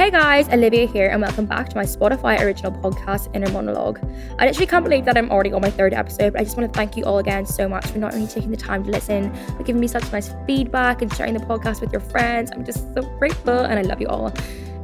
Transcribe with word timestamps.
Hey 0.00 0.10
guys, 0.10 0.48
Olivia 0.48 0.86
here, 0.86 1.10
and 1.10 1.20
welcome 1.20 1.44
back 1.44 1.68
to 1.68 1.76
my 1.76 1.84
Spotify 1.84 2.40
original 2.40 2.72
podcast, 2.72 3.28
Inner 3.36 3.50
Monologue. 3.50 4.00
I 4.38 4.46
literally 4.46 4.66
can't 4.66 4.82
believe 4.82 5.04
that 5.04 5.18
I'm 5.18 5.30
already 5.30 5.52
on 5.52 5.60
my 5.60 5.68
third 5.68 5.92
episode, 5.92 6.32
but 6.32 6.40
I 6.40 6.44
just 6.44 6.56
want 6.56 6.72
to 6.72 6.74
thank 6.74 6.96
you 6.96 7.04
all 7.04 7.18
again 7.18 7.44
so 7.44 7.68
much 7.68 7.86
for 7.88 7.98
not 7.98 8.14
only 8.14 8.26
taking 8.26 8.50
the 8.50 8.56
time 8.56 8.82
to 8.84 8.90
listen, 8.90 9.30
but 9.58 9.66
giving 9.66 9.78
me 9.78 9.86
such 9.86 10.10
nice 10.10 10.32
feedback 10.46 11.02
and 11.02 11.14
sharing 11.14 11.34
the 11.34 11.40
podcast 11.40 11.82
with 11.82 11.92
your 11.92 12.00
friends. 12.00 12.50
I'm 12.50 12.64
just 12.64 12.94
so 12.94 13.02
grateful, 13.18 13.58
and 13.58 13.78
I 13.78 13.82
love 13.82 14.00
you 14.00 14.08
all. 14.08 14.32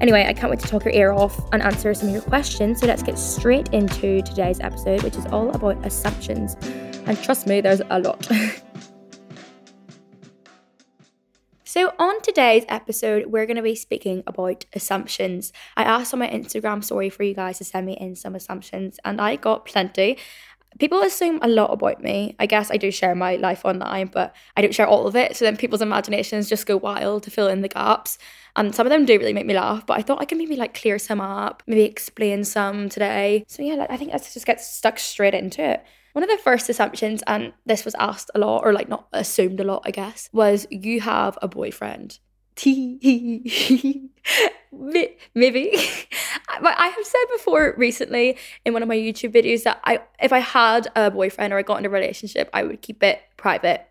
Anyway, 0.03 0.27
I 0.29 0.35
can't 0.35 0.51
wait 0.51 0.61
to 0.61 0.69
talk 0.69 0.85
your 0.85 0.93
ear 0.93 1.13
off 1.13 1.41
and 1.51 1.63
answer 1.63 1.95
some 1.95 2.09
of 2.11 2.15
your 2.15 2.23
questions. 2.23 2.81
So 2.81 2.87
let's 2.87 3.03
get 3.03 3.19
straight 3.19 3.73
into 3.73 4.21
today's 4.21 4.61
episode, 4.61 5.03
which 5.03 5.17
is 5.17 5.25
all 5.29 5.49
about 5.49 5.83
assumptions. 5.87 6.57
And 7.07 7.19
trust 7.23 7.47
me, 7.47 7.63
there's 7.63 7.81
a 7.89 8.01
lot. 8.01 8.29
So, 11.77 11.93
on 11.99 12.23
today's 12.23 12.65
episode, 12.71 13.27
we're 13.27 13.45
going 13.45 13.59
to 13.59 13.63
be 13.63 13.75
speaking 13.75 14.23
about 14.27 14.65
assumptions. 14.73 15.53
I 15.77 15.83
asked 15.85 16.15
on 16.15 16.21
my 16.21 16.27
Instagram 16.27 16.83
story 16.83 17.11
for 17.11 17.23
you 17.23 17.35
guys 17.35 17.59
to 17.59 17.65
send 17.65 17.85
me 17.85 17.93
in 17.93 18.17
some 18.17 18.35
assumptions, 18.35 18.99
and 19.05 19.21
I 19.21 19.37
got 19.37 19.67
plenty. 19.67 20.17
People 20.79 21.03
assume 21.03 21.39
a 21.43 21.49
lot 21.49 21.71
about 21.71 22.03
me. 22.03 22.35
I 22.39 22.47
guess 22.47 22.71
I 22.71 22.79
do 22.79 22.91
share 22.91 23.15
my 23.15 23.37
life 23.37 23.67
online, 23.67 24.07
but 24.07 24.35
I 24.57 24.63
don't 24.63 24.75
share 24.75 24.87
all 24.87 25.07
of 25.07 25.17
it. 25.17 25.37
So 25.37 25.45
then 25.45 25.59
people's 25.59 25.83
imaginations 25.83 26.49
just 26.49 26.65
go 26.65 26.79
wild 26.79 27.25
to 27.25 27.31
fill 27.31 27.49
in 27.49 27.61
the 27.61 27.69
gaps. 27.69 28.17
And 28.57 28.75
some 28.75 28.87
of 28.87 28.91
them 28.91 29.05
do 29.05 29.19
really 29.19 29.35
make 29.35 29.47
me 29.47 29.55
laugh, 29.55 29.87
but 29.87 29.99
I 29.99 30.03
thought 30.03 30.21
I 30.21 30.25
could 30.25 30.39
maybe 30.39 30.57
like 30.57 30.75
clear 30.75 30.99
some 30.99 31.21
up, 31.21 31.63
maybe 31.67 31.83
explain 31.83 32.43
some 32.43 32.89
today. 32.89 33.45
So 33.47 33.63
yeah, 33.63 33.87
I 33.91 33.99
think 33.99 34.13
let's 34.13 34.33
just 34.33 34.47
get 34.47 34.61
stuck 34.61 34.99
straight 34.99 35.35
into 35.35 35.63
it. 35.63 35.85
One 36.15 36.23
of 36.23 36.31
the 36.31 36.39
first 36.39 36.71
assumptions, 36.71 37.23
and 37.27 37.53
this 37.67 37.85
was 37.85 37.95
asked 37.97 38.31
a 38.35 38.39
lot, 38.39 38.65
or 38.65 38.73
like 38.73 38.89
not 38.89 39.07
assumed 39.13 39.61
a 39.61 39.65
lot, 39.65 39.83
I 39.85 39.91
guess, 39.91 40.31
was 40.33 40.67
you 40.71 41.03
have 41.03 41.39
a 41.43 41.49
boyfriend. 41.49 42.19
Maybe. 45.35 45.77
But 46.63 46.75
I 46.79 46.87
have 46.87 47.05
said 47.05 47.25
before 47.33 47.75
recently 47.77 48.39
in 48.65 48.73
one 48.73 48.83
of 48.83 48.89
my 48.89 48.97
YouTube 48.97 49.35
videos 49.35 49.65
that 49.65 49.79
I 49.85 50.01
if 50.23 50.33
I 50.33 50.39
had 50.39 50.89
a 50.97 51.11
boyfriend 51.11 51.53
or 51.53 51.59
I 51.59 51.63
got 51.63 51.79
in 51.81 51.85
a 51.85 51.91
relationship, 51.91 52.49
I 52.55 52.63
would 52.63 52.81
keep 52.81 53.03
it 53.03 53.21
private. 53.37 53.87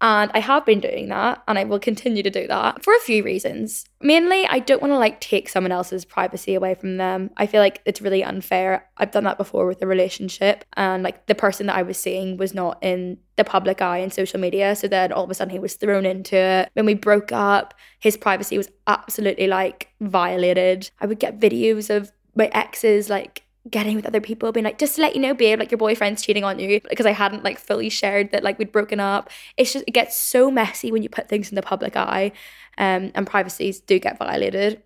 And 0.00 0.30
I 0.34 0.40
have 0.40 0.66
been 0.66 0.80
doing 0.80 1.08
that 1.08 1.42
and 1.48 1.58
I 1.58 1.64
will 1.64 1.78
continue 1.78 2.22
to 2.22 2.30
do 2.30 2.46
that 2.48 2.84
for 2.84 2.94
a 2.94 3.00
few 3.00 3.24
reasons. 3.24 3.84
Mainly, 4.00 4.46
I 4.46 4.58
don't 4.58 4.82
want 4.82 4.92
to 4.92 4.98
like 4.98 5.20
take 5.20 5.48
someone 5.48 5.72
else's 5.72 6.04
privacy 6.04 6.54
away 6.54 6.74
from 6.74 6.98
them. 6.98 7.30
I 7.36 7.46
feel 7.46 7.60
like 7.60 7.80
it's 7.86 8.02
really 8.02 8.22
unfair. 8.22 8.86
I've 8.98 9.10
done 9.10 9.24
that 9.24 9.38
before 9.38 9.66
with 9.66 9.80
a 9.82 9.86
relationship 9.86 10.64
and 10.74 11.02
like 11.02 11.26
the 11.26 11.34
person 11.34 11.66
that 11.66 11.76
I 11.76 11.82
was 11.82 11.98
seeing 11.98 12.36
was 12.36 12.52
not 12.52 12.78
in 12.82 13.18
the 13.36 13.44
public 13.44 13.80
eye 13.80 13.98
in 13.98 14.10
social 14.10 14.38
media. 14.38 14.76
So 14.76 14.86
then 14.86 15.12
all 15.12 15.24
of 15.24 15.30
a 15.30 15.34
sudden 15.34 15.52
he 15.52 15.58
was 15.58 15.74
thrown 15.74 16.04
into 16.04 16.36
it. 16.36 16.70
When 16.74 16.86
we 16.86 16.94
broke 16.94 17.32
up, 17.32 17.72
his 17.98 18.16
privacy 18.16 18.58
was 18.58 18.68
absolutely 18.86 19.46
like 19.46 19.88
violated. 20.00 20.90
I 21.00 21.06
would 21.06 21.18
get 21.18 21.40
videos 21.40 21.94
of 21.94 22.12
my 22.34 22.46
exes 22.52 23.08
like 23.08 23.45
getting 23.70 23.96
with 23.96 24.06
other 24.06 24.20
people, 24.20 24.52
being 24.52 24.64
like, 24.64 24.78
just 24.78 24.96
to 24.96 25.02
let 25.02 25.14
you 25.14 25.20
know, 25.20 25.34
babe, 25.34 25.58
like 25.58 25.70
your 25.70 25.78
boyfriend's 25.78 26.22
cheating 26.22 26.44
on 26.44 26.58
you 26.58 26.80
because 26.88 27.06
I 27.06 27.12
hadn't 27.12 27.44
like 27.44 27.58
fully 27.58 27.88
shared 27.88 28.32
that 28.32 28.42
like 28.42 28.58
we'd 28.58 28.72
broken 28.72 29.00
up. 29.00 29.30
It's 29.56 29.72
just 29.72 29.84
it 29.86 29.92
gets 29.92 30.16
so 30.16 30.50
messy 30.50 30.92
when 30.92 31.02
you 31.02 31.08
put 31.08 31.28
things 31.28 31.48
in 31.48 31.54
the 31.54 31.62
public 31.62 31.96
eye, 31.96 32.32
um, 32.78 33.12
and 33.14 33.26
privacies 33.26 33.80
do 33.80 33.98
get 33.98 34.18
violated. 34.18 34.82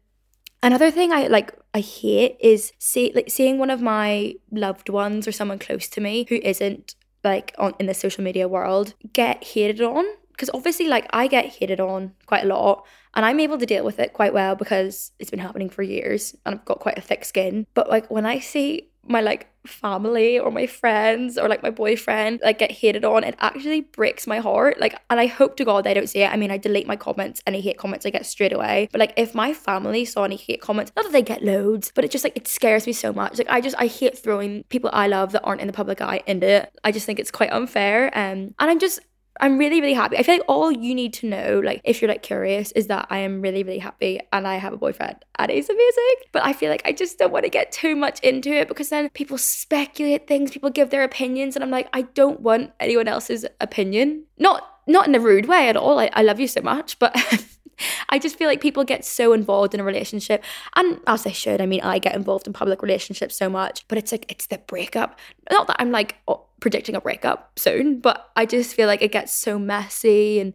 Another 0.63 0.91
thing 0.91 1.13
I 1.13 1.27
like 1.29 1.53
I 1.75 1.81
hate 1.81 2.37
is 2.41 2.73
see 2.79 3.13
like 3.15 3.31
seeing 3.31 3.59
one 3.59 3.71
of 3.71 3.81
my 3.81 4.35
loved 4.51 4.89
ones 4.89 5.27
or 5.27 5.33
someone 5.33 5.59
close 5.59 5.89
to 5.89 6.01
me 6.01 6.27
who 6.29 6.37
isn't 6.37 6.95
like 7.25 7.55
on 7.59 7.75
in 7.79 7.87
the 7.87 7.95
social 7.95 8.25
media 8.25 8.49
world 8.49 8.95
get 9.13 9.43
hated 9.45 9.81
on 9.81 10.05
because 10.33 10.51
obviously 10.53 10.89
like 10.89 11.07
I 11.11 11.27
get 11.27 11.47
hated 11.47 11.81
on 11.81 12.13
quite 12.27 12.45
a 12.45 12.49
lot 12.49 12.87
and 13.15 13.25
I'm 13.25 13.41
able 13.41 13.59
to 13.59 13.67
deal 13.67 13.85
with 13.85 13.99
it 13.99 14.13
quite 14.13 14.33
well 14.33 14.55
because 14.55 15.13
it's 15.19 15.31
been 15.31 15.41
happening 15.41 15.71
for 15.71 15.83
years 15.83 16.35
and 16.45 16.55
I've 16.55 16.65
got 16.65 16.81
quite 16.81 16.99
a 16.99 17.03
thick 17.03 17.25
skin. 17.25 17.67
But 17.75 17.89
like 17.89 18.11
when 18.11 18.27
I 18.27 18.39
see 18.39 18.91
my 19.07 19.21
like 19.21 19.49
family 19.67 20.39
or 20.39 20.51
my 20.51 20.67
friends 20.67 21.37
or 21.37 21.49
like 21.49 21.63
my 21.63 21.71
boyfriend 21.71 22.41
like 22.43 22.59
get 22.59 22.71
hated 22.71 23.05
on, 23.05 23.25
it 23.25 23.35
actually 23.41 23.83
breaks 23.83 24.27
my 24.27 24.39
heart. 24.39 24.81
Like, 24.81 24.95
and 25.11 25.19
I 25.19 25.27
hope 25.27 25.57
to 25.57 25.65
God 25.65 25.85
they 25.85 25.95
don't 25.95 26.09
see 26.09 26.23
it. 26.23 26.33
I 26.33 26.37
mean, 26.37 26.51
I 26.51 26.59
delete 26.59 26.87
my 26.87 26.97
comments, 26.97 27.43
any 27.47 27.61
hate 27.61 27.79
comments 27.79 28.07
I 28.07 28.11
get 28.11 28.27
straight 28.27 28.53
away. 28.53 28.89
But 28.93 29.01
like, 29.01 29.13
if 29.17 29.35
my 29.35 29.53
family 29.53 30.05
saw 30.05 30.25
any 30.25 30.37
hate 30.37 30.61
comments, 30.61 30.93
not 30.97 31.05
that 31.05 31.13
they 31.13 31.23
get 31.23 31.43
loads, 31.43 31.93
but 31.95 32.05
it 32.05 32.11
just 32.11 32.25
like 32.25 32.37
it 32.37 32.49
scares 32.49 32.87
me 32.87 32.93
so 32.93 33.13
much. 33.13 33.39
Like, 33.39 33.51
I 33.51 33.61
just 33.61 33.77
I 33.79 33.87
hate 33.87 34.19
throwing 34.19 34.65
people 34.65 34.91
I 34.93 35.09
love 35.09 35.33
that 35.33 35.43
aren't 35.43 35.61
in 35.61 35.67
the 35.67 35.73
public 35.73 36.01
eye 36.01 36.23
into 36.27 36.47
it. 36.47 36.79
I 36.85 36.93
just 36.93 37.07
think 37.07 37.19
it's 37.19 37.31
quite 37.31 37.53
unfair. 37.53 38.07
Um, 38.17 38.55
and 38.59 38.71
I'm 38.71 38.79
just 38.79 39.01
I'm 39.41 39.59
really, 39.59 39.81
really 39.81 39.95
happy. 39.95 40.17
I 40.17 40.23
feel 40.23 40.37
like 40.37 40.45
all 40.49 40.71
you 40.71 40.95
need 40.95 41.15
to 41.15 41.27
know, 41.27 41.61
like 41.65 41.81
if 41.85 42.01
you're 42.01 42.11
like 42.11 42.23
curious, 42.23 42.73
is 42.73 42.87
that 42.89 43.07
I 43.11 43.19
am 43.19 43.41
really, 43.41 43.63
really 43.63 43.79
happy 43.79 44.21
and 44.33 44.47
I 44.47 44.57
have 44.57 44.73
a 44.73 44.77
boyfriend 44.77 45.17
and 45.39 45.51
he's 45.51 45.69
amazing. 45.69 46.15
But 46.33 46.45
I 46.45 46.53
feel 46.53 46.71
like 46.71 46.83
I 46.85 46.93
just 46.93 47.19
don't 47.19 47.33
want 47.33 47.45
to 47.45 47.51
get 47.51 47.73
too 47.73 47.97
much 47.97 48.21
into 48.21 48.51
it 48.51 48.69
because 48.69 48.91
then 48.91 49.09
people 49.11 49.39
speculate 49.39 50.29
things, 50.29 50.51
people 50.51 50.71
give 50.71 50.91
their 50.91 51.03
opinions, 51.03 51.57
and 51.57 51.65
I'm 51.65 51.71
like, 51.71 51.89
I 51.93 52.03
don't 52.03 52.41
want 52.41 52.73
anyone 52.79 53.09
else's 53.09 53.47
opinion. 53.61 54.25
Not 54.39 54.67
not 54.87 55.07
in 55.07 55.15
a 55.15 55.21
rude 55.21 55.47
way 55.47 55.69
at 55.69 55.77
all. 55.77 55.99
I, 55.99 56.11
I 56.13 56.23
love 56.23 56.41
you 56.41 56.49
so 56.49 56.61
much, 56.61 56.99
but 56.99 57.17
I 58.09 58.19
just 58.19 58.37
feel 58.37 58.49
like 58.49 58.61
people 58.61 58.85
get 58.85 59.05
so 59.05 59.33
involved 59.33 59.75
in 59.75 59.81
a 59.81 59.85
relationship, 59.85 60.45
and 60.77 61.01
as 61.07 61.23
they 61.23 61.33
should. 61.33 61.61
I 61.61 61.67
mean, 61.67 61.81
I 61.83 61.99
get 61.99 62.15
involved 62.15 62.47
in 62.47 62.53
public 62.53 62.83
relationships 62.83 63.37
so 63.37 63.49
much, 63.49 63.87
but 63.89 63.99
it's 63.99 64.13
like 64.13 64.31
it's 64.31 64.47
the 64.47 64.59
breakup. 64.59 65.19
Not 65.51 65.67
that 65.67 65.77
I'm 65.79 65.91
like 65.91 66.17
predicting 66.61 66.95
a 66.95 67.01
breakup 67.01 67.59
soon, 67.59 68.01
but 68.01 68.31
I 68.37 68.47
just 68.47 68.75
feel 68.75 68.87
like 68.87 69.03
it 69.03 69.13
gets 69.13 69.33
so 69.33 69.59
messy, 69.59 70.41
and 70.41 70.55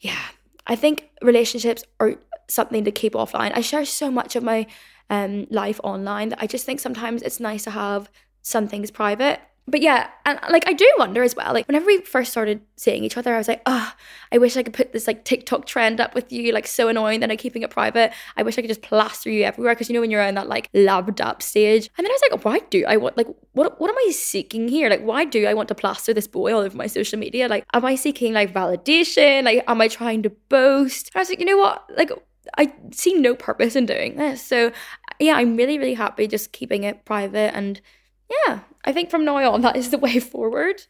yeah, 0.00 0.22
I 0.66 0.76
think 0.76 1.10
relationships 1.22 1.84
are 2.00 2.14
something 2.48 2.84
to 2.84 2.90
keep 2.90 3.14
offline. 3.14 3.52
I 3.54 3.60
share 3.60 3.84
so 3.84 4.10
much 4.10 4.36
of 4.36 4.42
my 4.42 4.66
um, 5.10 5.46
life 5.50 5.80
online 5.84 6.30
that 6.30 6.42
I 6.42 6.46
just 6.46 6.66
think 6.66 6.80
sometimes 6.80 7.22
it's 7.22 7.40
nice 7.40 7.64
to 7.64 7.70
have 7.70 8.10
some 8.42 8.68
things 8.68 8.90
private 8.90 9.40
but 9.66 9.80
yeah, 9.80 10.08
and 10.26 10.38
like 10.50 10.68
I 10.68 10.74
do 10.74 10.90
wonder 10.98 11.22
as 11.22 11.34
well. 11.34 11.54
Like 11.54 11.66
whenever 11.66 11.86
we 11.86 12.02
first 12.02 12.30
started 12.30 12.60
seeing 12.76 13.02
each 13.02 13.16
other, 13.16 13.34
I 13.34 13.38
was 13.38 13.48
like, 13.48 13.62
oh, 13.64 13.94
I 14.30 14.36
wish 14.36 14.58
I 14.58 14.62
could 14.62 14.74
put 14.74 14.92
this 14.92 15.06
like 15.06 15.24
TikTok 15.24 15.64
trend 15.64 16.02
up 16.02 16.14
with 16.14 16.30
you. 16.30 16.52
Like 16.52 16.66
so 16.66 16.88
annoying 16.88 17.20
that 17.20 17.30
I'm 17.30 17.38
keeping 17.38 17.62
it 17.62 17.70
private. 17.70 18.12
I 18.36 18.42
wish 18.42 18.58
I 18.58 18.60
could 18.60 18.68
just 18.68 18.82
plaster 18.82 19.30
you 19.30 19.44
everywhere 19.44 19.74
because 19.74 19.88
you 19.88 19.94
know 19.94 20.02
when 20.02 20.10
you're 20.10 20.22
in 20.22 20.34
that 20.34 20.48
like 20.48 20.68
labbed 20.74 21.22
up 21.22 21.42
stage. 21.42 21.88
And 21.96 22.04
then 22.04 22.10
I 22.10 22.12
was 22.12 22.22
like, 22.30 22.44
why 22.44 22.58
do 22.68 22.84
I 22.86 22.98
want 22.98 23.16
like 23.16 23.28
what 23.52 23.80
what 23.80 23.88
am 23.88 23.96
I 23.96 24.10
seeking 24.10 24.68
here? 24.68 24.90
Like 24.90 25.02
why 25.02 25.24
do 25.24 25.46
I 25.46 25.54
want 25.54 25.68
to 25.68 25.74
plaster 25.74 26.12
this 26.12 26.28
boy 26.28 26.52
all 26.52 26.60
over 26.60 26.76
my 26.76 26.86
social 26.86 27.18
media? 27.18 27.48
Like 27.48 27.64
am 27.72 27.86
I 27.86 27.94
seeking 27.94 28.34
like 28.34 28.52
validation? 28.52 29.44
Like 29.44 29.64
am 29.66 29.80
I 29.80 29.88
trying 29.88 30.22
to 30.24 30.30
boast? 30.50 31.10
And 31.14 31.20
I 31.20 31.22
was 31.22 31.30
like, 31.30 31.40
you 31.40 31.46
know 31.46 31.58
what? 31.58 31.84
Like 31.96 32.10
I 32.58 32.70
see 32.92 33.14
no 33.14 33.34
purpose 33.34 33.76
in 33.76 33.86
doing 33.86 34.16
this. 34.16 34.44
So 34.44 34.72
yeah, 35.18 35.36
I'm 35.36 35.56
really 35.56 35.78
really 35.78 35.94
happy 35.94 36.26
just 36.26 36.52
keeping 36.52 36.84
it 36.84 37.06
private 37.06 37.56
and 37.56 37.80
yeah, 38.46 38.60
I 38.84 38.92
think 38.92 39.10
from 39.10 39.24
now 39.24 39.36
on, 39.52 39.60
that 39.62 39.76
is 39.76 39.90
the 39.90 39.98
way 40.06 40.18
forward. 40.20 40.82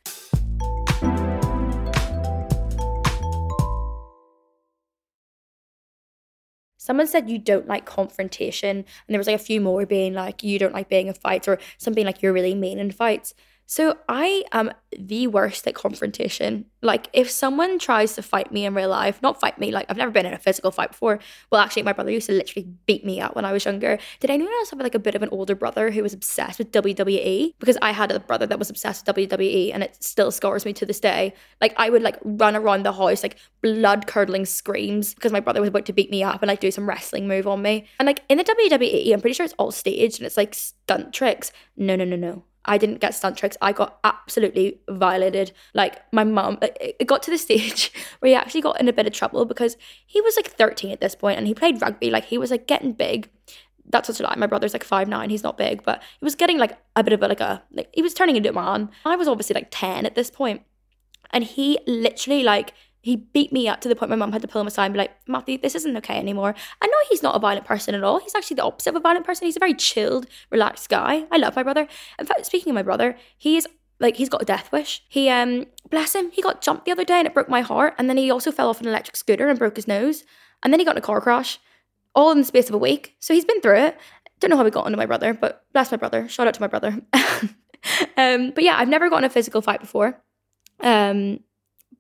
Someone 6.77 7.06
said 7.06 7.31
you 7.31 7.38
don't 7.38 7.66
like 7.66 7.87
confrontation, 7.87 8.77
and 8.77 8.84
there 9.09 9.19
was 9.19 9.27
like 9.27 9.37
a 9.37 9.38
few 9.38 9.59
more 9.59 9.87
being 9.87 10.12
like 10.12 10.43
you 10.43 10.59
don't 10.59 10.75
like 10.75 10.91
being 10.91 11.06
in 11.06 11.15
fights, 11.15 11.49
or 11.49 11.59
something 11.78 12.05
like 12.05 12.21
you're 12.21 12.32
really 12.32 12.55
mean 12.55 12.78
in 12.78 12.91
fights. 12.91 13.32
So 13.66 13.97
I 14.08 14.44
am 14.52 14.72
the 14.97 15.26
worst 15.26 15.66
at 15.66 15.75
confrontation. 15.75 16.66
Like 16.82 17.08
if 17.12 17.30
someone 17.30 17.78
tries 17.78 18.14
to 18.14 18.22
fight 18.22 18.52
me 18.52 18.66
in 18.66 18.75
real 18.75 18.91
life, 18.91 19.22
not 19.22 19.41
fight 19.41 19.58
me, 19.58 19.72
like 19.72 19.86
I've 19.88 19.97
never 19.97 20.10
been 20.10 20.26
in 20.26 20.34
a 20.34 20.38
physical 20.38 20.70
fight 20.70 20.91
before. 20.91 21.19
Well, 21.50 21.60
actually, 21.60 21.82
my 21.82 21.94
brother 21.94 22.10
used 22.10 22.26
to 22.26 22.32
literally 22.34 22.69
beat 22.86 23.04
me 23.04 23.20
up 23.20 23.34
when 23.34 23.44
I 23.44 23.52
was 23.52 23.64
younger. 23.64 23.98
Did 24.20 24.30
anyone 24.30 24.52
else 24.54 24.70
have 24.70 24.80
like 24.80 24.94
a 24.94 24.98
bit 24.98 25.14
of 25.14 25.22
an 25.22 25.30
older 25.30 25.54
brother 25.54 25.91
who 25.91 26.02
was 26.02 26.12
obsessed 26.12 26.58
with 26.58 26.72
WWE? 26.72 27.54
Because 27.58 27.78
I 27.80 27.92
had 27.92 28.12
a 28.12 28.20
brother 28.20 28.47
that 28.47 28.58
was 28.58 28.69
obsessed 28.69 29.06
with 29.06 29.16
WWE, 29.16 29.72
and 29.72 29.82
it 29.82 30.02
still 30.02 30.31
scars 30.31 30.66
me 30.66 30.72
to 30.75 30.86
this 30.86 31.00
day. 31.00 31.32
Like 31.60 31.75
I 31.76 31.88
would 31.88 32.02
like 32.02 32.19
run 32.22 32.56
around 32.56 32.84
the 32.84 32.92
house 32.92 33.22
like 33.22 33.36
blood 33.62 34.06
curdling 34.06 34.44
screams 34.44 35.14
because 35.14 35.32
my 35.32 35.41
brother 35.41 35.60
was 35.60 35.70
about 35.70 35.86
to 35.86 35.92
beat 35.92 36.10
me 36.10 36.22
up 36.22 36.42
and 36.42 36.48
like 36.48 36.60
do 36.60 36.70
some 36.70 36.88
wrestling 36.88 37.26
move 37.26 37.46
on 37.46 37.62
me. 37.62 37.87
And 37.99 38.06
like 38.06 38.22
in 38.28 38.38
the 38.38 38.44
WWE, 38.44 39.12
I'm 39.12 39.20
pretty 39.22 39.34
sure 39.34 39.44
it's 39.44 39.55
all 39.58 39.72
staged 39.72 40.20
and 40.20 40.26
it's 40.26 40.37
like 40.37 40.55
stunt 40.55 41.14
tricks. 41.14 41.50
No, 41.76 41.96
no, 41.96 42.05
no, 42.05 42.16
no. 42.16 42.44
I 42.66 42.78
didn't 42.78 43.00
get 43.00 43.14
stunt 43.14 43.37
tricks. 43.37 43.56
I 43.61 43.72
got 43.72 43.99
absolutely 44.05 44.81
violated. 44.88 45.52
Like 45.75 46.00
my 46.12 46.25
mum, 46.25 46.58
it 46.62 47.06
got 47.06 47.22
to 47.25 47.31
the 47.31 47.38
stage 47.46 47.93
where 48.20 48.31
he 48.31 48.34
actually 48.34 48.62
got 48.62 48.81
in 48.81 48.88
a 48.88 48.93
bit 48.93 49.06
of 49.06 49.12
trouble 49.12 49.44
because 49.44 49.76
he 50.06 50.20
was 50.20 50.37
like 50.37 50.49
13 50.49 50.90
at 50.90 51.00
this 51.00 51.14
point 51.14 51.38
and 51.38 51.46
he 51.46 51.55
played 51.55 51.81
rugby. 51.81 52.11
Like 52.11 52.25
he 52.26 52.38
was 52.38 52.50
like 52.50 52.66
getting 52.66 52.93
big. 52.93 53.28
That's 53.87 54.06
such 54.06 54.20
a 54.20 54.22
lie. 54.22 54.34
My 54.37 54.46
brother's 54.46 54.72
like 54.72 54.84
five 54.84 55.08
nine. 55.08 55.31
He's 55.31 55.43
not 55.43 55.58
big, 55.58 55.82
but 55.82 56.02
he 56.19 56.25
was 56.25 56.34
getting 56.34 56.58
like 56.58 56.78
a 56.96 57.05
bit 57.05 57.12
of 57.12 57.22
a 57.22 57.28
like 57.28 57.40
a 57.40 57.62
like 57.72 57.90
he 57.93 58.02
was 58.02 58.14
turning 58.14 58.37
into 58.37 58.49
a 58.49 58.52
man. 58.52 58.90
I 59.05 59.16
was 59.16 59.28
obviously 59.28 59.55
like 59.55 59.69
10 59.70 60.06
at 60.06 60.14
this 60.14 60.31
point, 60.31 60.62
and 61.31 61.44
he 61.44 61.78
literally 61.87 62.43
like 62.43 62.72
he 63.04 63.16
beat 63.16 63.52
me 63.52 63.68
up 63.68 63.82
to 63.82 63.88
the 63.90 63.94
point 63.94 64.08
my 64.08 64.16
mum 64.16 64.32
had 64.32 64.40
to 64.40 64.48
pull 64.48 64.62
him 64.62 64.66
aside 64.66 64.86
and 64.86 64.94
be 64.94 64.98
like, 64.98 65.10
Matthew, 65.28 65.58
this 65.58 65.74
isn't 65.74 65.94
okay 65.98 66.16
anymore. 66.16 66.54
I 66.80 66.86
know 66.86 66.96
he's 67.10 67.22
not 67.22 67.36
a 67.36 67.38
violent 67.38 67.66
person 67.66 67.94
at 67.94 68.02
all. 68.02 68.18
He's 68.18 68.34
actually 68.34 68.54
the 68.54 68.62
opposite 68.62 68.88
of 68.88 68.96
a 68.96 69.00
violent 69.00 69.26
person. 69.26 69.44
He's 69.44 69.56
a 69.56 69.60
very 69.60 69.74
chilled, 69.74 70.26
relaxed 70.50 70.88
guy. 70.88 71.26
I 71.30 71.36
love 71.36 71.54
my 71.54 71.62
brother. 71.62 71.86
In 72.18 72.24
fact, 72.24 72.46
speaking 72.46 72.70
of 72.70 72.74
my 72.76 72.82
brother, 72.82 73.14
he's 73.36 73.66
like 74.00 74.16
he's 74.16 74.30
got 74.30 74.40
a 74.40 74.46
death 74.46 74.72
wish. 74.72 75.04
He 75.06 75.28
um 75.28 75.66
bless 75.90 76.14
him, 76.14 76.30
he 76.30 76.40
got 76.40 76.62
jumped 76.62 76.86
the 76.86 76.92
other 76.92 77.04
day 77.04 77.18
and 77.18 77.26
it 77.26 77.34
broke 77.34 77.50
my 77.50 77.60
heart. 77.60 77.94
And 77.98 78.08
then 78.08 78.16
he 78.16 78.30
also 78.30 78.50
fell 78.50 78.70
off 78.70 78.80
an 78.80 78.88
electric 78.88 79.16
scooter 79.16 79.50
and 79.50 79.58
broke 79.58 79.76
his 79.76 79.86
nose. 79.86 80.24
And 80.62 80.72
then 80.72 80.80
he 80.80 80.86
got 80.86 80.92
in 80.92 80.98
a 80.98 81.02
car 81.02 81.20
crash. 81.20 81.58
all 82.14 82.32
in 82.32 82.38
the 82.38 82.44
space 82.44 82.70
of 82.70 82.74
a 82.74 82.78
week. 82.78 83.16
So 83.20 83.34
he's 83.34 83.44
been 83.44 83.60
through 83.60 83.80
it. 83.80 83.98
Don't 84.40 84.48
know 84.48 84.56
how 84.56 84.64
we 84.64 84.70
got 84.70 84.86
into 84.86 84.96
my 84.96 85.04
brother, 85.04 85.34
but 85.34 85.66
bless 85.74 85.90
my 85.90 85.98
brother. 85.98 86.26
Shout 86.26 86.46
out 86.46 86.54
to 86.54 86.60
my 86.62 86.68
brother. 86.68 87.02
um, 88.16 88.50
but 88.54 88.64
yeah, 88.64 88.78
I've 88.78 88.88
never 88.88 89.10
gotten 89.10 89.24
a 89.24 89.30
physical 89.30 89.60
fight 89.60 89.80
before. 89.80 90.18
Um, 90.80 91.40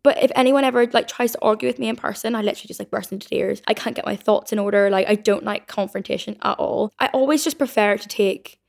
but 0.04 0.22
if 0.22 0.30
anyone 0.36 0.64
ever 0.64 0.86
like 0.92 1.08
tries 1.08 1.32
to 1.32 1.38
argue 1.40 1.66
with 1.66 1.78
me 1.78 1.88
in 1.88 1.96
person, 1.96 2.34
I 2.34 2.42
literally 2.42 2.68
just 2.68 2.78
like 2.78 2.90
burst 2.90 3.10
into 3.10 3.26
tears. 3.26 3.62
I 3.66 3.72
can't 3.72 3.96
get 3.96 4.04
my 4.04 4.14
thoughts 4.14 4.52
in 4.52 4.58
order. 4.58 4.90
Like 4.90 5.08
I 5.08 5.14
don't 5.14 5.44
like 5.44 5.66
confrontation 5.66 6.36
at 6.42 6.58
all. 6.58 6.92
I 7.00 7.08
always 7.08 7.42
just 7.42 7.58
prefer 7.58 7.96
to 7.96 8.08
take 8.08 8.60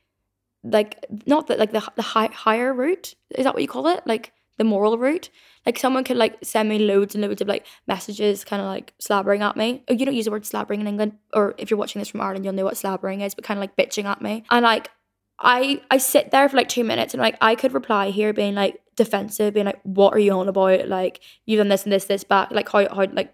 like 0.64 1.06
not 1.28 1.48
that 1.48 1.60
like 1.60 1.74
the 1.74 1.84
the 1.98 2.02
high, 2.02 2.28
higher 2.28 2.74
route. 2.74 3.14
Is 3.32 3.44
that 3.44 3.54
what 3.54 3.62
you 3.62 3.68
call 3.68 3.88
it? 3.88 4.02
Like 4.08 4.32
the 4.58 4.64
moral 4.64 4.98
route. 4.98 5.30
Like 5.66 5.78
someone 5.78 6.06
could 6.06 6.16
like 6.16 6.38
send 6.42 6.70
me 6.70 6.80
loads 6.80 7.16
and 7.16 7.22
loads 7.22 7.42
of 7.42 7.50
like 7.50 7.66
messages, 7.86 8.46
kind 8.46 8.62
of 8.62 8.68
like 8.70 8.94
slabbering 9.00 9.42
at 9.42 9.58
me. 9.58 9.84
Oh, 9.90 9.94
you 9.94 10.06
don't 10.06 10.16
use 10.16 10.26
the 10.26 10.32
word 10.32 10.44
slabbering 10.44 10.80
in 10.80 10.88
England, 10.88 11.18
or 11.34 11.54
if 11.58 11.70
you're 11.70 11.78
watching 11.78 12.00
this 12.00 12.08
from 12.08 12.22
Ireland, 12.22 12.46
you'll 12.46 12.54
know 12.54 12.64
what 12.64 12.76
slabbering 12.76 13.22
is. 13.22 13.36
But 13.36 13.44
kind 13.44 13.58
of 13.58 13.62
like 13.62 13.76
bitching 13.76 14.06
at 14.06 14.22
me, 14.22 14.46
and 14.50 14.64
like 14.64 14.90
I 15.38 15.82
I 15.92 15.98
sit 15.98 16.32
there 16.32 16.48
for 16.48 16.56
like 16.56 16.70
two 16.70 16.86
minutes 16.86 17.14
and 17.14 17.22
like 17.22 17.38
I 17.42 17.56
could 17.56 17.74
reply 17.74 18.12
here 18.12 18.32
being 18.32 18.56
like 18.56 18.80
defensive, 18.96 19.54
being 19.54 19.66
like, 19.66 19.82
"What 19.84 20.14
are 20.14 20.20
you 20.20 20.32
on 20.34 20.48
about? 20.48 20.88
Like 20.88 21.22
you've 21.46 21.60
done 21.60 21.70
this 21.70 21.84
and 21.84 21.92
this 21.92 22.06
this 22.06 22.24
back. 22.24 22.52
Like 22.52 22.70
how 22.70 22.88
how 22.94 23.08
like 23.12 23.34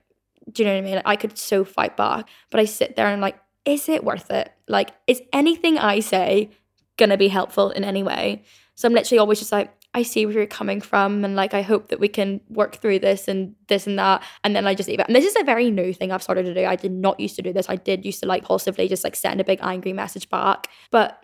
do 0.51 0.63
you 0.63 0.67
know 0.67 0.73
what 0.73 0.79
I 0.79 0.81
mean? 0.81 0.95
Like, 0.95 1.07
I 1.07 1.15
could 1.15 1.37
so 1.37 1.63
fight 1.63 1.95
back, 1.97 2.27
but 2.49 2.59
I 2.59 2.65
sit 2.65 2.95
there 2.95 3.05
and 3.05 3.13
I'm 3.13 3.21
like, 3.21 3.37
is 3.65 3.87
it 3.89 4.03
worth 4.03 4.31
it? 4.31 4.51
Like 4.67 4.91
is 5.07 5.21
anything 5.33 5.77
I 5.77 5.99
say 5.99 6.49
gonna 6.97 7.17
be 7.17 7.27
helpful 7.27 7.71
in 7.71 7.83
any 7.83 8.03
way? 8.03 8.43
So 8.75 8.87
I'm 8.87 8.93
literally 8.93 9.19
always 9.19 9.39
just 9.39 9.51
like, 9.51 9.71
I 9.93 10.03
see 10.03 10.25
where 10.25 10.33
you're 10.33 10.47
coming 10.47 10.81
from, 10.81 11.23
and 11.25 11.35
like 11.35 11.53
I 11.53 11.61
hope 11.61 11.89
that 11.89 11.99
we 11.99 12.07
can 12.07 12.41
work 12.49 12.77
through 12.77 12.99
this 12.99 13.27
and 13.27 13.55
this 13.67 13.85
and 13.87 13.99
that, 13.99 14.23
and 14.43 14.55
then 14.55 14.65
I 14.65 14.73
just 14.73 14.87
leave 14.87 14.99
it. 14.99 15.07
And 15.07 15.15
this 15.15 15.25
is 15.25 15.35
a 15.39 15.43
very 15.43 15.69
new 15.69 15.93
thing 15.93 16.11
I've 16.11 16.23
started 16.23 16.45
to 16.45 16.53
do. 16.53 16.65
I 16.65 16.75
did 16.75 16.91
not 16.91 17.19
used 17.19 17.35
to 17.35 17.41
do 17.41 17.53
this. 17.53 17.69
I 17.69 17.75
did 17.75 18.05
used 18.05 18.21
to 18.21 18.25
like 18.25 18.43
impulsively 18.43 18.87
just 18.87 19.03
like 19.03 19.15
send 19.15 19.41
a 19.41 19.43
big 19.43 19.59
angry 19.61 19.93
message 19.93 20.29
back, 20.29 20.67
but 20.91 21.23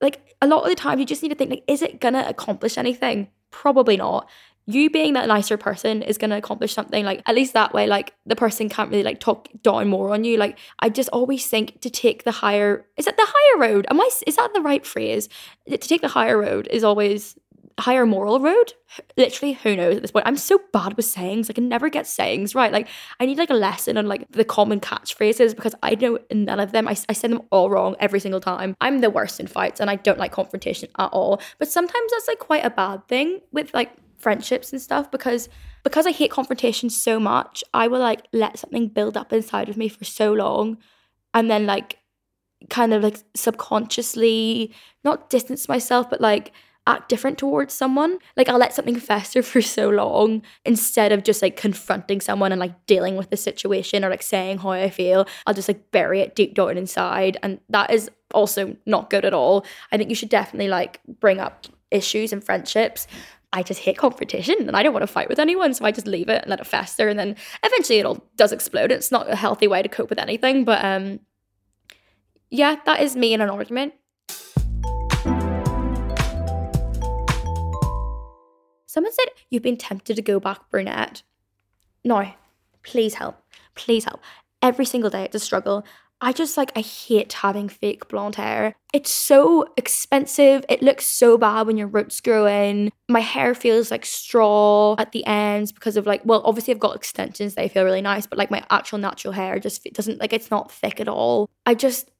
like 0.00 0.34
a 0.42 0.46
lot 0.46 0.62
of 0.62 0.68
the 0.68 0.74
time 0.74 0.98
you 0.98 1.06
just 1.06 1.22
need 1.22 1.30
to 1.30 1.34
think 1.34 1.50
like 1.50 1.64
is 1.66 1.82
it 1.82 2.00
gonna 2.00 2.24
accomplish 2.28 2.76
anything 2.76 3.28
probably 3.56 3.96
not. 3.96 4.28
You 4.66 4.90
being 4.90 5.12
that 5.14 5.28
nicer 5.28 5.56
person 5.56 6.02
is 6.02 6.18
going 6.18 6.30
to 6.30 6.36
accomplish 6.36 6.74
something 6.74 7.04
like 7.04 7.22
at 7.24 7.36
least 7.36 7.52
that 7.52 7.72
way 7.72 7.86
like 7.86 8.14
the 8.26 8.34
person 8.34 8.68
can't 8.68 8.90
really 8.90 9.04
like 9.04 9.20
talk 9.20 9.48
down 9.62 9.88
more 9.88 10.12
on 10.12 10.24
you. 10.24 10.36
Like 10.36 10.58
i 10.80 10.88
just 10.88 11.08
always 11.10 11.46
think 11.46 11.80
to 11.80 11.90
take 11.90 12.24
the 12.24 12.32
higher 12.32 12.84
is 12.96 13.04
that 13.04 13.16
the 13.16 13.26
higher 13.26 13.68
road? 13.68 13.86
Am 13.88 14.00
i 14.00 14.08
is 14.26 14.36
that 14.36 14.52
the 14.54 14.60
right 14.60 14.84
phrase? 14.84 15.28
To 15.68 15.78
take 15.78 16.00
the 16.00 16.08
higher 16.08 16.38
road 16.38 16.66
is 16.70 16.82
always 16.82 17.38
higher 17.78 18.06
moral 18.06 18.40
road? 18.40 18.72
Literally 19.16 19.52
who 19.54 19.76
knows 19.76 19.96
at 19.96 20.02
this 20.02 20.10
point? 20.10 20.26
I'm 20.26 20.36
so 20.36 20.60
bad 20.72 20.96
with 20.96 21.04
sayings. 21.04 21.50
I 21.50 21.52
can 21.52 21.68
never 21.68 21.88
get 21.88 22.06
sayings 22.06 22.54
right. 22.54 22.72
Like 22.72 22.88
i 23.20 23.26
need 23.26 23.38
like 23.38 23.50
a 23.50 23.54
lesson 23.54 23.98
on 23.98 24.06
like 24.06 24.30
the 24.32 24.44
common 24.44 24.80
catchphrases 24.80 25.54
because 25.54 25.74
i 25.82 25.94
know 25.94 26.18
none 26.32 26.60
of 26.60 26.72
them. 26.72 26.88
I, 26.88 26.96
I 27.08 27.12
say 27.12 27.28
them 27.28 27.42
all 27.50 27.70
wrong 27.70 27.96
every 28.00 28.20
single 28.20 28.40
time. 28.40 28.76
I'm 28.80 29.00
the 29.00 29.10
worst 29.10 29.40
in 29.40 29.46
fights 29.46 29.80
and 29.80 29.90
i 29.90 29.96
don't 29.96 30.18
like 30.18 30.32
confrontation 30.32 30.88
at 30.98 31.10
all. 31.12 31.40
But 31.58 31.68
sometimes 31.68 32.10
that's 32.12 32.28
like 32.28 32.38
quite 32.38 32.64
a 32.64 32.70
bad 32.70 33.06
thing 33.08 33.40
with 33.52 33.74
like 33.74 33.92
friendships 34.18 34.72
and 34.72 34.80
stuff 34.80 35.10
because 35.10 35.48
because 35.84 36.06
i 36.06 36.10
hate 36.10 36.30
confrontation 36.30 36.88
so 36.88 37.20
much 37.20 37.62
i 37.74 37.86
will 37.86 38.00
like 38.00 38.26
let 38.32 38.58
something 38.58 38.88
build 38.88 39.14
up 39.14 39.30
inside 39.30 39.68
of 39.68 39.76
me 39.76 39.88
for 39.88 40.04
so 40.04 40.32
long 40.32 40.78
and 41.34 41.50
then 41.50 41.66
like 41.66 41.98
kind 42.70 42.94
of 42.94 43.02
like 43.02 43.18
subconsciously 43.34 44.72
not 45.04 45.28
distance 45.28 45.68
myself 45.68 46.08
but 46.08 46.20
like 46.20 46.52
act 46.86 47.08
different 47.08 47.38
towards 47.38 47.74
someone. 47.74 48.18
Like 48.36 48.48
I'll 48.48 48.58
let 48.58 48.74
something 48.74 48.98
fester 48.98 49.42
for 49.42 49.60
so 49.60 49.88
long 49.88 50.42
instead 50.64 51.12
of 51.12 51.24
just 51.24 51.42
like 51.42 51.56
confronting 51.56 52.20
someone 52.20 52.52
and 52.52 52.60
like 52.60 52.86
dealing 52.86 53.16
with 53.16 53.30
the 53.30 53.36
situation 53.36 54.04
or 54.04 54.10
like 54.10 54.22
saying 54.22 54.58
how 54.58 54.70
I 54.70 54.90
feel. 54.90 55.26
I'll 55.46 55.54
just 55.54 55.68
like 55.68 55.90
bury 55.90 56.20
it 56.20 56.34
deep 56.34 56.54
down 56.54 56.76
inside. 56.76 57.36
And 57.42 57.60
that 57.68 57.90
is 57.90 58.10
also 58.32 58.76
not 58.86 59.10
good 59.10 59.24
at 59.24 59.34
all. 59.34 59.64
I 59.92 59.96
think 59.96 60.10
you 60.10 60.16
should 60.16 60.28
definitely 60.28 60.68
like 60.68 61.00
bring 61.20 61.40
up 61.40 61.66
issues 61.90 62.32
and 62.32 62.42
friendships. 62.42 63.06
I 63.52 63.62
just 63.62 63.80
hate 63.80 63.96
confrontation 63.96 64.56
and 64.60 64.76
I 64.76 64.82
don't 64.82 64.92
want 64.92 65.04
to 65.04 65.06
fight 65.06 65.28
with 65.28 65.38
anyone. 65.38 65.72
So 65.72 65.84
I 65.84 65.92
just 65.92 66.06
leave 66.06 66.28
it 66.28 66.42
and 66.42 66.50
let 66.50 66.60
it 66.60 66.66
fester. 66.66 67.08
And 67.08 67.18
then 67.18 67.36
eventually 67.62 67.98
it 67.98 68.06
all 68.06 68.24
does 68.36 68.52
explode. 68.52 68.92
It's 68.92 69.12
not 69.12 69.30
a 69.30 69.36
healthy 69.36 69.66
way 69.66 69.82
to 69.82 69.88
cope 69.88 70.10
with 70.10 70.18
anything. 70.18 70.64
But 70.64 70.84
um 70.84 71.20
yeah, 72.50 72.76
that 72.84 73.00
is 73.00 73.16
me 73.16 73.34
in 73.34 73.40
an 73.40 73.50
argument. 73.50 73.94
Someone 78.96 79.12
said 79.12 79.26
you've 79.50 79.62
been 79.62 79.76
tempted 79.76 80.16
to 80.16 80.22
go 80.22 80.40
back 80.40 80.70
brunette. 80.70 81.22
No, 82.02 82.32
please 82.82 83.12
help. 83.12 83.36
Please 83.74 84.04
help. 84.04 84.22
Every 84.62 84.86
single 84.86 85.10
day 85.10 85.24
it's 85.24 85.34
a 85.34 85.38
struggle. 85.38 85.84
I 86.22 86.32
just 86.32 86.56
like 86.56 86.72
I 86.74 86.80
hate 86.80 87.30
having 87.34 87.68
fake 87.68 88.08
blonde 88.08 88.36
hair. 88.36 88.74
It's 88.94 89.10
so 89.10 89.66
expensive. 89.76 90.64
It 90.70 90.80
looks 90.80 91.04
so 91.04 91.36
bad 91.36 91.66
when 91.66 91.76
your 91.76 91.88
roots 91.88 92.22
grow 92.22 92.46
in. 92.46 92.90
My 93.10 93.20
hair 93.20 93.54
feels 93.54 93.90
like 93.90 94.06
straw 94.06 94.96
at 94.98 95.12
the 95.12 95.26
ends 95.26 95.72
because 95.72 95.98
of 95.98 96.06
like 96.06 96.22
well, 96.24 96.40
obviously 96.46 96.72
I've 96.72 96.80
got 96.80 96.96
extensions. 96.96 97.54
They 97.54 97.68
feel 97.68 97.84
really 97.84 98.00
nice, 98.00 98.26
but 98.26 98.38
like 98.38 98.50
my 98.50 98.64
actual 98.70 98.96
natural 98.96 99.34
hair 99.34 99.58
just 99.58 99.84
doesn't 99.92 100.20
like 100.20 100.32
it's 100.32 100.50
not 100.50 100.72
thick 100.72 101.00
at 101.00 101.08
all. 101.08 101.50
I 101.66 101.74
just 101.74 102.10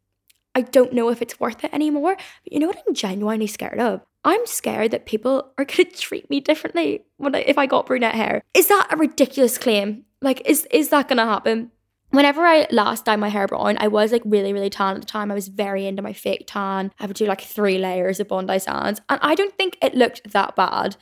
I 0.54 0.60
don't 0.60 0.92
know 0.92 1.08
if 1.08 1.22
it's 1.22 1.40
worth 1.40 1.64
it 1.64 1.72
anymore. 1.72 2.16
But 2.44 2.52
you 2.52 2.60
know 2.60 2.66
what 2.66 2.82
I'm 2.86 2.92
genuinely 2.94 3.46
scared 3.46 3.80
of? 3.80 4.02
I'm 4.26 4.44
scared 4.44 4.90
that 4.90 5.06
people 5.06 5.52
are 5.56 5.64
going 5.64 5.90
to 5.90 5.96
treat 5.96 6.28
me 6.28 6.40
differently 6.40 7.04
when 7.16 7.34
I, 7.34 7.38
if 7.40 7.56
I 7.56 7.66
got 7.66 7.86
brunette 7.86 8.14
hair. 8.14 8.42
Is 8.52 8.68
that 8.68 8.88
a 8.90 8.96
ridiculous 8.96 9.56
claim? 9.56 10.04
Like, 10.20 10.42
is 10.44 10.66
is 10.70 10.90
that 10.90 11.08
going 11.08 11.18
to 11.18 11.24
happen? 11.24 11.70
Whenever 12.10 12.42
I 12.42 12.66
last 12.70 13.04
dyed 13.04 13.20
my 13.20 13.28
hair 13.28 13.46
brown, 13.46 13.76
I 13.78 13.88
was 13.88 14.12
like 14.12 14.22
really, 14.24 14.52
really 14.52 14.70
tan 14.70 14.94
at 14.94 15.00
the 15.00 15.06
time. 15.06 15.30
I 15.30 15.34
was 15.34 15.48
very 15.48 15.86
into 15.86 16.02
my 16.02 16.12
fake 16.12 16.44
tan. 16.46 16.92
I 16.98 17.06
would 17.06 17.16
do 17.16 17.26
like 17.26 17.40
three 17.40 17.78
layers 17.78 18.20
of 18.20 18.28
Bondi 18.28 18.58
Sands, 18.58 19.00
and 19.08 19.20
I 19.22 19.34
don't 19.34 19.56
think 19.56 19.76
it 19.82 19.94
looked 19.94 20.32
that 20.32 20.56
bad. 20.56 20.96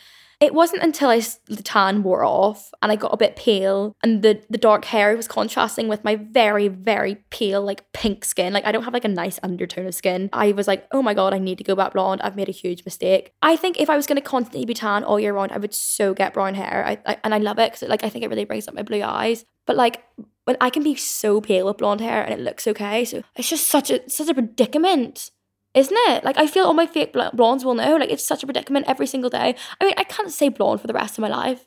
It 0.45 0.53
wasn't 0.53 0.83
until 0.83 1.09
I 1.09 1.21
the 1.47 1.63
tan 1.63 2.03
wore 2.03 2.23
off 2.23 2.71
and 2.83 2.93
I 2.93 2.97
got 2.97 3.15
a 3.15 3.17
bit 3.17 3.35
pale 3.35 3.97
and 4.03 4.21
the 4.21 4.43
the 4.51 4.59
dark 4.59 4.85
hair 4.85 5.17
was 5.17 5.27
contrasting 5.27 5.89
with 5.89 6.05
my 6.05 6.17
very 6.17 6.69
very 6.69 7.15
pale 7.31 7.63
like 7.63 7.91
pink 7.95 8.27
skin. 8.27 8.53
Like 8.53 8.67
I 8.67 8.73
don't 8.73 8.85
have 8.85 8.93
like 8.93 9.07
a 9.07 9.09
nice 9.09 9.41
undertone 9.43 9.87
of 9.87 9.95
skin. 9.95 10.29
I 10.35 10.53
was 10.53 10.69
like, 10.69 10.87
"Oh 10.93 11.01
my 11.01 11.15
god, 11.15 11.33
I 11.33 11.39
need 11.39 11.57
to 11.59 11.65
go 11.65 11.75
back 11.75 11.95
blonde. 11.95 12.21
I've 12.21 12.37
made 12.37 12.51
a 12.51 12.53
huge 12.53 12.85
mistake." 12.85 13.33
I 13.41 13.57
think 13.57 13.81
if 13.81 13.89
I 13.89 13.97
was 13.97 14.07
going 14.07 14.21
to 14.21 14.29
constantly 14.29 14.67
be 14.67 14.75
tan 14.75 15.03
all 15.03 15.19
year 15.19 15.33
round, 15.33 15.51
I 15.51 15.57
would 15.57 15.73
so 15.73 16.13
get 16.13 16.35
brown 16.35 16.55
hair. 16.57 16.85
I, 16.87 16.99
I 17.07 17.17
and 17.25 17.35
I 17.35 17.39
love 17.39 17.59
it 17.59 17.73
cuz 17.73 17.89
like 17.89 18.05
I 18.05 18.11
think 18.11 18.23
it 18.23 18.29
really 18.29 18.45
brings 18.45 18.69
up 18.69 18.75
my 18.75 18.83
blue 18.83 19.03
eyes. 19.03 19.47
But 19.65 19.77
like 19.77 20.03
when 20.45 20.59
I 20.61 20.69
can 20.69 20.83
be 20.83 20.95
so 20.95 21.41
pale 21.41 21.67
with 21.67 21.79
blonde 21.79 22.03
hair 22.03 22.23
and 22.23 22.35
it 22.35 22.41
looks 22.41 22.67
okay. 22.67 23.07
So 23.07 23.23
it's 23.35 23.49
just 23.49 23.67
such 23.67 23.91
a 23.91 24.09
such 24.11 24.29
a 24.29 24.35
predicament 24.35 25.31
isn't 25.75 25.97
it? 26.09 26.25
Like 26.25 26.39
I 26.39 26.47
feel 26.47 26.65
all 26.65 26.75
my 26.75 26.87
fake 26.87 27.13
blondes 27.13 27.65
will 27.65 27.75
know. 27.75 27.97
Like 27.97 28.11
it's 28.11 28.27
such 28.27 28.43
a 28.43 28.47
predicament 28.47 28.87
every 28.89 29.07
single 29.07 29.31
day. 29.31 29.55
I 29.81 29.85
mean, 29.85 29.95
I 29.97 30.05
can't 30.05 30.31
say 30.31 30.49
blonde 30.49 30.81
for 30.81 30.87
the 30.87 30.95
rest 30.95 31.19
of 31.19 31.23
my 31.23 31.29
life. 31.29 31.67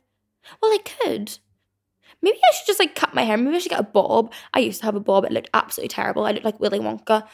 Well, 0.61 0.71
I 0.71 0.79
could. 0.79 1.37
Maybe 2.21 2.37
I 2.37 2.55
should 2.55 2.67
just 2.67 2.79
like 2.79 2.95
cut 2.95 3.13
my 3.13 3.23
hair. 3.23 3.37
Maybe 3.37 3.57
I 3.57 3.59
should 3.59 3.69
get 3.69 3.79
a 3.79 3.83
bob. 3.83 4.33
I 4.53 4.59
used 4.59 4.79
to 4.79 4.85
have 4.85 4.95
a 4.95 4.99
bob. 4.99 5.25
It 5.25 5.31
looked 5.31 5.49
absolutely 5.53 5.89
terrible. 5.89 6.25
I 6.25 6.31
looked 6.31 6.45
like 6.45 6.59
Willy 6.59 6.79
Wonka. 6.79 7.27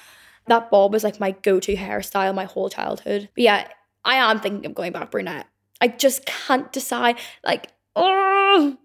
That 0.47 0.69
bob 0.69 0.91
was 0.91 1.03
like 1.03 1.19
my 1.19 1.31
go-to 1.31 1.75
hairstyle 1.75 2.35
my 2.35 2.45
whole 2.45 2.69
childhood. 2.69 3.29
But 3.35 3.43
yeah, 3.43 3.67
I 4.03 4.15
am 4.15 4.39
thinking 4.39 4.65
of 4.65 4.75
going 4.75 4.91
back 4.91 5.11
brunette. 5.11 5.47
I 5.79 5.87
just 5.87 6.25
can't 6.25 6.71
decide. 6.73 7.17
Like, 7.45 7.71
oh, 7.95 8.77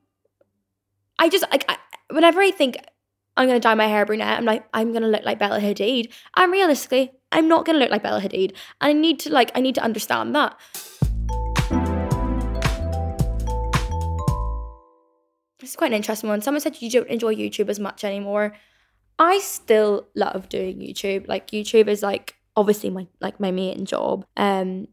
I 1.19 1.29
just 1.29 1.45
like 1.51 1.65
I, 1.69 1.79
whenever 2.11 2.41
I 2.41 2.51
think 2.53 2.77
I'm 3.39 3.47
gonna 3.47 3.61
dye 3.61 3.75
my 3.75 3.87
hair 3.87 4.05
brunette. 4.05 4.37
I'm 4.37 4.45
like, 4.45 4.65
I'm 4.75 4.93
gonna 4.93 5.07
look 5.07 5.23
like 5.23 5.39
Bella 5.39 5.61
Hadid. 5.61 6.13
And 6.35 6.51
realistically, 6.51 7.13
I'm 7.31 7.47
not 7.47 7.65
gonna 7.65 7.79
look 7.79 7.89
like 7.91 8.03
Bella 8.03 8.21
Hadid. 8.21 8.51
And 8.81 8.91
I 8.91 8.93
need 8.93 9.21
to 9.21 9.33
like, 9.33 9.53
I 9.55 9.61
need 9.61 9.77
to 9.77 9.81
understand 9.81 10.35
that. 10.35 10.59
This 15.61 15.71
is 15.71 15.77
quite 15.77 15.93
an 15.93 15.97
interesting 15.97 16.29
one. 16.29 16.43
Someone 16.43 16.61
said 16.61 16.83
you 16.83 16.91
don't 16.91 17.07
enjoy 17.07 17.33
YouTube 17.33 17.69
as 17.69 17.79
much 17.79 18.03
anymore. 18.03 18.57
I 19.21 19.39
still 19.39 20.09
love 20.17 20.49
doing 20.49 20.81
YouTube. 20.81 21.29
Like 21.29 21.53
YouTube 21.53 21.87
is 21.87 22.03
like 22.03 22.35
obviously 22.57 22.91
my 22.91 23.07
like 23.21 23.39
my 23.39 23.53
main 23.53 23.85
job. 23.85 24.27
Um 24.37 24.89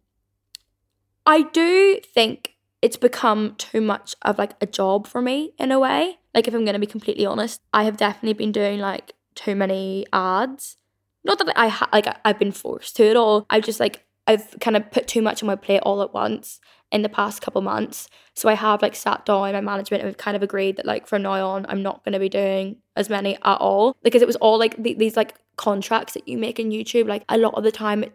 I 1.25 1.41
do 1.41 1.99
think 2.13 2.57
it's 2.83 2.97
become 2.97 3.55
too 3.57 3.81
much 3.81 4.13
of 4.21 4.37
like 4.37 4.53
a 4.61 4.67
job 4.67 5.07
for 5.07 5.19
me 5.19 5.53
in 5.57 5.71
a 5.71 5.79
way. 5.79 6.19
Like 6.35 6.47
if 6.47 6.53
I'm 6.53 6.65
gonna 6.65 6.79
be 6.79 6.85
completely 6.85 7.25
honest, 7.25 7.61
I 7.73 7.85
have 7.85 7.97
definitely 7.97 8.33
been 8.33 8.51
doing 8.51 8.79
like 8.79 9.13
too 9.33 9.55
many 9.55 10.05
ads. 10.13 10.77
Not 11.23 11.39
that 11.39 11.57
I 11.57 11.69
ha- 11.69 11.89
like 11.91 12.07
I've 12.23 12.37
been 12.37 12.51
forced 12.51 12.95
to 12.97 13.09
at 13.09 13.15
all. 13.15 13.47
I've 13.49 13.63
just 13.63 13.79
like 13.79 14.05
I've 14.27 14.55
kind 14.59 14.77
of 14.77 14.91
put 14.91 15.07
too 15.07 15.21
much 15.21 15.41
on 15.41 15.47
my 15.47 15.55
plate 15.55 15.81
all 15.83 16.01
at 16.01 16.13
once 16.13 16.59
in 16.91 17.01
the 17.01 17.09
past 17.09 17.41
couple 17.41 17.61
months. 17.61 18.07
So 18.35 18.49
I 18.49 18.53
have 18.53 18.81
like 18.81 18.95
sat 18.95 19.25
down 19.25 19.53
my 19.53 19.61
management 19.61 20.01
and 20.01 20.07
we've 20.07 20.17
kind 20.17 20.35
of 20.35 20.43
agreed 20.43 20.77
that 20.77 20.85
like 20.85 21.07
from 21.07 21.23
now 21.23 21.47
on 21.47 21.65
I'm 21.67 21.81
not 21.81 22.03
going 22.03 22.13
to 22.13 22.19
be 22.19 22.29
doing 22.29 22.77
as 22.95 23.09
many 23.09 23.35
at 23.35 23.57
all 23.57 23.95
because 24.03 24.21
it 24.21 24.27
was 24.27 24.35
all 24.37 24.57
like 24.57 24.81
th- 24.81 24.97
these 24.97 25.17
like 25.17 25.35
contracts 25.57 26.13
that 26.13 26.27
you 26.27 26.37
make 26.37 26.59
in 26.59 26.69
YouTube. 26.69 27.07
Like 27.07 27.23
a 27.29 27.37
lot 27.37 27.53
of 27.55 27.63
the 27.63 27.71
time 27.71 28.05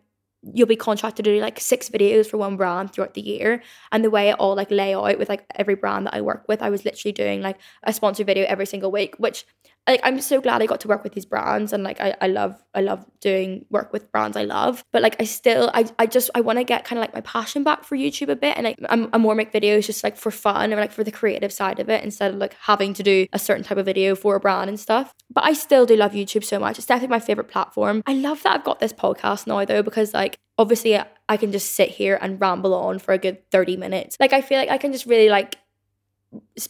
you'll 0.43 0.67
be 0.67 0.77
contracted 0.77 1.25
to 1.25 1.35
do 1.35 1.41
like 1.41 1.61
six 1.61 1.89
videos 1.89 2.27
for 2.27 2.39
one 2.39 2.57
brand 2.57 2.93
throughout 2.93 3.15
the 3.15 3.21
year. 3.21 3.63
And 3.93 4.05
the 4.05 4.11
way 4.11 4.31
it 4.31 4.37
all 4.39 4.55
like 4.55 4.71
lay 4.71 4.95
out 4.95 5.19
with 5.19 5.29
like 5.29 5.45
every 5.57 5.75
brand 5.75 6.07
that 6.07 6.15
i 6.15 6.21
work 6.21 6.45
with 6.49 6.63
i 6.63 6.71
was 6.71 6.85
literally 6.85 7.13
doing 7.13 7.41
like 7.43 7.59
a 7.83 7.93
sponsored 7.93 8.27
video 8.27 8.47
every 8.47 8.67
single 8.67 8.91
week 8.91 9.15
which 9.19 9.47
like 9.91 10.01
I'm 10.05 10.21
so 10.21 10.41
glad 10.41 10.63
I 10.63 10.67
got 10.67 10.81
to 10.81 10.89
work 10.89 11.03
with 11.03 11.13
these 11.13 11.27
brands 11.27 11.73
and 11.73 11.83
like 11.83 12.01
I, 12.01 12.15
I 12.21 12.29
love 12.29 12.63
I 12.75 12.81
love 12.81 13.05
doing 13.21 13.67
work 13.71 13.93
with 13.93 14.11
brands 14.13 14.37
I 14.37 14.45
love. 14.45 14.85
But 14.93 15.03
like 15.03 15.17
I 15.21 15.25
still 15.25 15.71
I, 15.75 15.87
I 15.99 16.07
just 16.07 16.31
I 16.35 16.41
want 16.41 16.59
to 16.59 16.65
get 16.65 16.85
kind 16.85 16.99
of 16.99 17.03
like 17.03 17.13
my 17.13 17.21
passion 17.23 17.65
back 17.65 17.85
for 17.85 17.97
YouTube 17.97 18.29
a 18.29 18.37
bit 18.37 18.57
and 18.57 18.65
like 18.65 18.79
I'm, 18.89 19.11
I'm 19.13 19.23
more 19.23 19.35
make 19.35 19.53
videos 19.53 19.87
just 19.87 20.05
like 20.05 20.17
for 20.17 20.31
fun 20.31 20.73
or 20.73 20.77
like 20.77 20.93
for 20.93 21.05
the 21.05 21.11
creative 21.11 21.53
side 21.53 21.81
of 21.81 21.89
it 21.89 22.05
instead 22.05 22.33
of 22.33 22.39
like 22.39 22.55
having 22.55 22.95
to 22.95 23.03
do 23.03 23.27
a 23.33 23.39
certain 23.39 23.65
type 23.65 23.79
of 23.79 23.87
video 23.87 24.15
for 24.15 24.37
a 24.37 24.41
brand 24.41 24.71
and 24.71 24.79
stuff. 24.79 25.13
But 25.29 25.45
I 25.45 25.53
still 25.53 25.87
do 25.87 25.97
love 25.97 26.13
YouTube 26.13 26.45
so 26.45 26.59
much. 26.59 26.79
It's 26.79 26.87
definitely 26.87 27.13
my 27.13 27.21
favorite 27.21 27.49
platform. 27.49 28.03
I 28.07 28.15
love 28.15 28.43
that 28.45 28.55
I've 28.55 28.65
got 28.65 28.81
this 28.81 28.93
podcast 28.93 29.47
now 29.47 29.65
though 29.65 29.83
because 29.83 30.15
like 30.15 30.39
obviously 30.59 30.99
I 31.29 31.37
can 31.37 31.53
just 31.53 31.73
sit 31.73 31.89
here 31.89 32.19
and 32.21 32.41
ramble 32.41 32.75
on 32.75 32.99
for 32.99 33.13
a 33.13 33.19
good 33.19 33.51
30 33.51 33.77
minutes. 33.77 34.17
Like 34.21 34.33
I 34.33 34.41
feel 34.43 34.59
like 34.59 34.69
I 34.69 34.79
can 34.79 34.93
just 34.93 35.07
really 35.07 35.29
like 35.29 35.57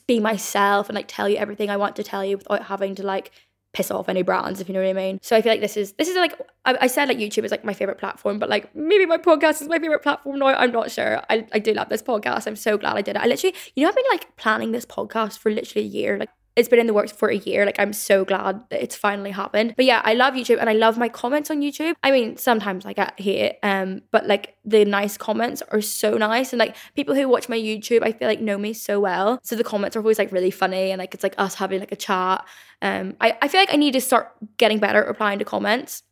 be 0.07 0.21
myself 0.21 0.89
and 0.89 0.97
like 0.97 1.07
tell 1.09 1.29
you 1.29 1.37
everything 1.37 1.71
I 1.71 1.77
want 1.77 1.97
to 1.97 2.03
tell 2.03 2.25
you 2.25 2.39
without 2.39 2.65
having 2.65 2.95
to 2.97 3.03
like 3.03 3.31
piss 3.73 3.91
off 3.91 4.09
any 4.09 4.23
brands 4.23 4.61
if 4.61 4.69
you 4.69 4.75
know 4.75 4.81
what 4.81 4.89
I 4.89 4.93
mean. 4.93 5.21
So 5.23 5.37
I 5.37 5.43
feel 5.43 5.53
like 5.53 5.61
this 5.61 5.77
is 5.77 5.93
this 5.93 6.09
is 6.09 6.17
like 6.17 6.35
I, 6.65 6.77
I, 6.83 6.87
said 6.89 7.09
like 7.09 7.19
YouTube 7.19 7.45
is 7.45 7.51
like 7.51 7.65
my 7.65 7.75
favorite 7.75 7.99
platform, 7.99 8.39
but 8.39 8.49
like 8.49 8.75
maybe 8.75 9.07
my 9.07 9.19
podcast 9.19 9.63
is 9.63 9.69
my 9.69 9.79
favorite 9.79 10.03
platform 10.03 10.39
now. 10.39 10.47
I'm 10.47 10.73
not 10.73 10.91
sure. 10.91 11.23
I, 11.31 11.47
I 11.53 11.59
do 11.59 11.73
love 11.73 11.89
this 11.89 12.03
podcast. 12.03 12.47
I'm 12.47 12.57
so 12.57 12.77
glad 12.77 12.97
I 12.97 13.03
did 13.03 13.17
it. 13.17 13.23
I 13.23 13.27
literally 13.27 13.55
you 13.77 13.85
know 13.85 13.89
I've 13.91 13.97
been 13.97 14.05
like 14.11 14.37
planning 14.37 14.73
this 14.73 14.87
podcast 14.87 15.39
for 15.39 15.51
literally 15.53 15.87
a 15.87 15.89
year. 15.89 16.19
Like 16.19 16.31
it's 16.57 16.69
been 16.69 16.79
in 16.79 16.87
the 16.87 16.95
works 16.95 17.13
for 17.13 17.29
a 17.29 17.37
year. 17.37 17.65
Like 17.65 17.79
I'm 17.79 17.93
so 17.93 18.25
glad 18.25 18.63
that 18.71 18.83
it's 18.83 18.97
finally 18.97 19.31
happened. 19.31 19.75
But 19.77 19.85
yeah, 19.85 20.03
I 20.05 20.15
love 20.15 20.35
YouTube 20.35 20.59
and 20.61 20.69
I 20.69 20.73
love 20.73 20.99
my 20.99 21.09
comments 21.09 21.51
on 21.51 21.61
YouTube. 21.61 21.95
I 22.03 22.11
mean, 22.11 22.37
sometimes 22.37 22.85
I 22.85 22.93
get 22.93 23.19
hate, 23.19 23.59
um, 23.63 24.03
but 24.11 24.27
like 24.27 24.57
the 24.65 24.85
nice 24.85 25.17
comments 25.17 25.63
are 25.71 25.81
so 25.81 26.17
nice. 26.17 26.53
And 26.53 26.59
like 26.59 26.77
people 26.97 27.15
who 27.15 27.29
watch 27.29 27.49
my 27.49 27.59
YouTube, 27.59 28.03
I 28.03 28.13
feel 28.13 28.29
like 28.29 28.41
know 28.41 28.59
me 28.59 28.73
so 28.73 29.01
well. 29.01 29.39
So 29.43 29.57
the 29.57 29.65
comments 29.65 29.97
are 29.97 30.01
always 30.01 30.19
like 30.19 30.33
really 30.33 30.51
funny 30.51 30.91
and 30.91 30.99
like 30.99 31.15
it's 31.15 31.23
like 31.23 31.35
us 31.39 31.55
having 31.55 31.81
like 31.81 31.93
a 31.93 31.97
chat. 31.97 32.45
Um, 32.83 33.17
I, 33.21 33.39
I 33.41 33.49
feel 33.49 33.61
like 33.61 33.73
I 33.73 33.77
need 33.77 33.93
to 33.93 34.01
start 34.01 34.33
getting 34.57 34.79
better 34.79 35.03
at 35.03 35.09
replying 35.09 35.39
to 35.39 35.45
comments. 35.45 36.03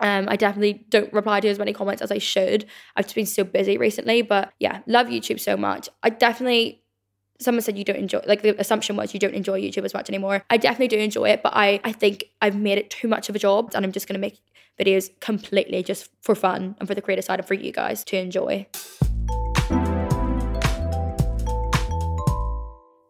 Um, 0.00 0.26
I 0.28 0.36
definitely 0.36 0.84
don't 0.90 1.12
reply 1.12 1.40
to 1.40 1.48
as 1.48 1.58
many 1.58 1.72
comments 1.72 2.02
as 2.02 2.10
I 2.10 2.18
should. 2.18 2.66
I've 2.96 3.06
just 3.06 3.14
been 3.14 3.24
so 3.26 3.44
busy 3.44 3.78
recently, 3.78 4.22
but 4.22 4.52
yeah, 4.58 4.80
love 4.86 5.06
YouTube 5.06 5.40
so 5.40 5.56
much. 5.56 5.88
I 6.02 6.10
definitely 6.10 6.82
someone 7.40 7.62
said 7.62 7.76
you 7.78 7.84
don't 7.84 7.96
enjoy 7.96 8.20
like 8.26 8.42
the 8.42 8.58
assumption 8.60 8.96
was 8.96 9.12
you 9.14 9.20
don't 9.20 9.34
enjoy 9.34 9.60
YouTube 9.60 9.84
as 9.84 9.94
much 9.94 10.08
anymore. 10.08 10.44
I 10.50 10.56
definitely 10.56 10.88
do 10.88 10.98
enjoy 10.98 11.30
it, 11.30 11.42
but 11.42 11.52
I 11.54 11.80
I 11.84 11.92
think 11.92 12.24
I've 12.40 12.56
made 12.56 12.78
it 12.78 12.90
too 12.90 13.08
much 13.08 13.28
of 13.28 13.36
a 13.36 13.38
job 13.38 13.72
and 13.74 13.84
I'm 13.84 13.92
just 13.92 14.08
gonna 14.08 14.18
make 14.18 14.38
videos 14.78 15.10
completely 15.20 15.82
just 15.82 16.10
for 16.20 16.34
fun 16.34 16.76
and 16.78 16.88
for 16.88 16.94
the 16.94 17.02
creative 17.02 17.24
side 17.24 17.38
and 17.38 17.48
for 17.48 17.54
you 17.54 17.72
guys 17.72 18.04
to 18.04 18.16
enjoy. 18.18 18.66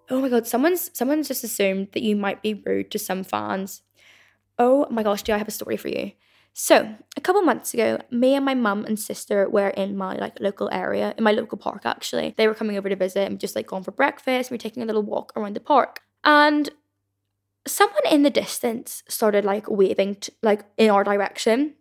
Oh 0.08 0.20
my 0.20 0.28
god, 0.28 0.46
someone's 0.46 0.90
someone's 0.96 1.28
just 1.28 1.44
assumed 1.44 1.88
that 1.92 2.02
you 2.02 2.16
might 2.16 2.42
be 2.42 2.54
rude 2.54 2.90
to 2.92 2.98
some 2.98 3.24
fans. 3.24 3.82
Oh 4.58 4.86
my 4.90 5.02
gosh, 5.02 5.22
do 5.22 5.32
I 5.32 5.38
have 5.38 5.48
a 5.48 5.52
story 5.52 5.76
for 5.76 5.88
you? 5.88 6.12
So, 6.58 6.94
a 7.18 7.20
couple 7.20 7.42
months 7.42 7.74
ago, 7.74 7.98
me 8.10 8.34
and 8.34 8.42
my 8.42 8.54
mum 8.54 8.86
and 8.86 8.98
sister 8.98 9.46
were 9.46 9.68
in 9.68 9.94
my 9.94 10.16
like 10.16 10.40
local 10.40 10.70
area, 10.72 11.14
in 11.18 11.22
my 11.22 11.32
local 11.32 11.58
park 11.58 11.82
actually. 11.84 12.34
They 12.38 12.48
were 12.48 12.54
coming 12.54 12.78
over 12.78 12.88
to 12.88 12.96
visit 12.96 13.28
and 13.28 13.38
just 13.38 13.54
like 13.54 13.66
going 13.66 13.82
for 13.82 13.90
breakfast. 13.90 14.50
We 14.50 14.54
were 14.54 14.58
taking 14.58 14.82
a 14.82 14.86
little 14.86 15.02
walk 15.02 15.34
around 15.36 15.54
the 15.54 15.60
park. 15.60 16.00
And 16.24 16.70
someone 17.66 18.06
in 18.10 18.22
the 18.22 18.30
distance 18.30 19.02
started 19.06 19.44
like 19.44 19.68
waving 19.68 20.14
to, 20.14 20.32
like 20.42 20.64
in 20.78 20.88
our 20.88 21.04
direction 21.04 21.74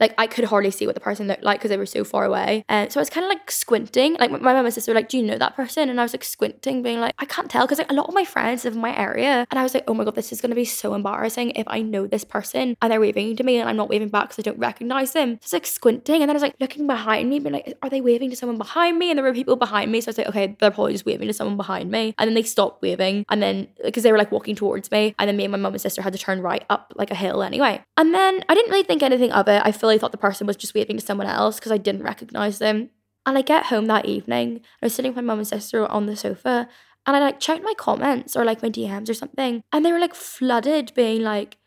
like 0.00 0.14
I 0.18 0.26
could 0.26 0.44
hardly 0.44 0.70
see 0.70 0.86
what 0.86 0.94
the 0.94 1.00
person 1.00 1.26
looked 1.26 1.42
like 1.42 1.60
because 1.60 1.70
they 1.70 1.76
were 1.76 1.86
so 1.86 2.04
far 2.04 2.24
away. 2.24 2.64
And 2.68 2.88
uh, 2.88 2.90
so 2.90 3.00
I 3.00 3.02
was 3.02 3.10
kind 3.10 3.24
of 3.24 3.28
like 3.28 3.50
squinting. 3.50 4.14
Like 4.14 4.30
my 4.30 4.38
mum 4.38 4.64
and 4.64 4.74
sister 4.74 4.92
were 4.92 4.96
like, 4.96 5.08
"Do 5.08 5.18
you 5.18 5.24
know 5.24 5.38
that 5.38 5.56
person?" 5.56 5.88
And 5.88 6.00
I 6.00 6.02
was 6.02 6.12
like 6.12 6.24
squinting, 6.24 6.82
being 6.82 7.00
like, 7.00 7.14
"I 7.18 7.24
can't 7.24 7.50
tell," 7.50 7.64
because 7.66 7.78
like 7.78 7.90
a 7.90 7.94
lot 7.94 8.08
of 8.08 8.14
my 8.14 8.24
friends 8.24 8.64
live 8.64 8.74
in 8.74 8.80
my 8.80 8.96
area, 8.96 9.46
and 9.50 9.58
I 9.58 9.62
was 9.62 9.74
like, 9.74 9.84
"Oh 9.88 9.94
my 9.94 10.04
god, 10.04 10.14
this 10.14 10.32
is 10.32 10.40
gonna 10.40 10.54
be 10.54 10.64
so 10.64 10.94
embarrassing 10.94 11.50
if 11.50 11.66
I 11.68 11.80
know 11.82 12.06
this 12.06 12.24
person 12.24 12.76
and 12.80 12.92
they're 12.92 13.00
waving 13.00 13.36
to 13.36 13.44
me 13.44 13.58
and 13.58 13.68
I'm 13.68 13.76
not 13.76 13.88
waving 13.88 14.08
back 14.08 14.28
because 14.28 14.38
I 14.38 14.42
don't 14.42 14.58
recognize 14.58 15.12
them." 15.12 15.34
So 15.34 15.44
it's 15.44 15.52
like 15.52 15.66
squinting, 15.66 16.22
and 16.22 16.28
then 16.28 16.30
I 16.30 16.34
was 16.34 16.42
like 16.42 16.56
looking 16.60 16.86
behind 16.86 17.28
me, 17.30 17.38
being 17.38 17.54
like, 17.54 17.76
"Are 17.82 17.90
they 17.90 18.00
waving 18.00 18.30
to 18.30 18.36
someone 18.36 18.58
behind 18.58 18.98
me?" 18.98 19.10
And 19.10 19.18
there 19.18 19.24
were 19.24 19.32
people 19.32 19.56
behind 19.56 19.90
me, 19.92 20.00
so 20.00 20.08
I 20.08 20.10
was 20.10 20.18
like, 20.18 20.28
"Okay, 20.28 20.56
they're 20.60 20.70
probably 20.70 20.92
just 20.92 21.06
waving 21.06 21.28
to 21.28 21.34
someone 21.34 21.56
behind 21.56 21.90
me." 21.90 22.14
And 22.18 22.28
then 22.28 22.34
they 22.34 22.42
stopped 22.42 22.82
waving, 22.82 23.24
and 23.28 23.42
then 23.42 23.68
because 23.84 24.02
they 24.02 24.12
were 24.12 24.18
like 24.18 24.32
walking 24.32 24.56
towards 24.56 24.90
me, 24.90 25.14
and 25.18 25.28
then 25.28 25.36
me 25.36 25.44
and 25.44 25.52
my 25.52 25.58
mum 25.58 25.72
and 25.72 25.80
sister 25.80 26.02
had 26.02 26.12
to 26.12 26.18
turn 26.18 26.42
right 26.42 26.64
up 26.70 26.92
like 26.96 27.10
a 27.10 27.14
hill 27.14 27.42
anyway. 27.42 27.82
And 27.96 28.14
then 28.14 28.44
I 28.48 28.54
didn't 28.54 28.70
really 28.70 28.84
think 28.84 29.02
anything 29.02 29.32
of 29.32 29.48
it. 29.48 29.62
I 29.64 29.72
fully 29.84 29.98
thought 29.98 30.12
the 30.12 30.16
person 30.16 30.46
was 30.46 30.56
just 30.56 30.74
waving 30.74 30.96
to 30.96 31.04
someone 31.04 31.26
else 31.26 31.56
because 31.56 31.70
I 31.70 31.76
didn't 31.76 32.04
recognize 32.04 32.58
them. 32.58 32.88
And 33.26 33.36
I 33.36 33.42
get 33.42 33.66
home 33.66 33.84
that 33.84 34.06
evening, 34.06 34.62
I 34.80 34.86
was 34.86 34.94
sitting 34.94 35.10
with 35.10 35.16
my 35.16 35.22
mum 35.22 35.40
and 35.40 35.46
sister 35.46 35.86
on 35.86 36.06
the 36.06 36.16
sofa, 36.16 36.70
and 37.04 37.14
I 37.14 37.18
like 37.20 37.38
checked 37.38 37.62
my 37.62 37.74
comments 37.76 38.34
or 38.34 38.46
like 38.46 38.62
my 38.62 38.70
DMs 38.70 39.10
or 39.10 39.14
something, 39.14 39.62
and 39.70 39.84
they 39.84 39.92
were 39.92 39.98
like 39.98 40.14
flooded, 40.14 40.94
being 40.94 41.20
like, 41.20 41.58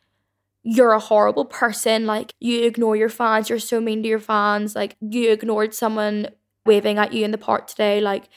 you're 0.64 0.94
a 0.94 1.00
horrible 1.00 1.46
person, 1.46 2.08
like 2.08 2.34
you 2.40 2.64
ignore 2.64 2.96
your 2.96 3.10
fans, 3.10 3.50
you're 3.50 3.60
so 3.60 3.80
mean 3.80 4.02
to 4.02 4.10
your 4.10 4.20
fans, 4.20 4.76
like 4.76 4.96
you 5.00 5.32
ignored 5.32 5.76
someone 5.76 6.30
waving 6.66 6.98
at 6.98 7.14
you 7.14 7.24
in 7.24 7.30
the 7.30 7.38
park 7.38 7.68
today, 7.68 8.02
like 8.02 8.30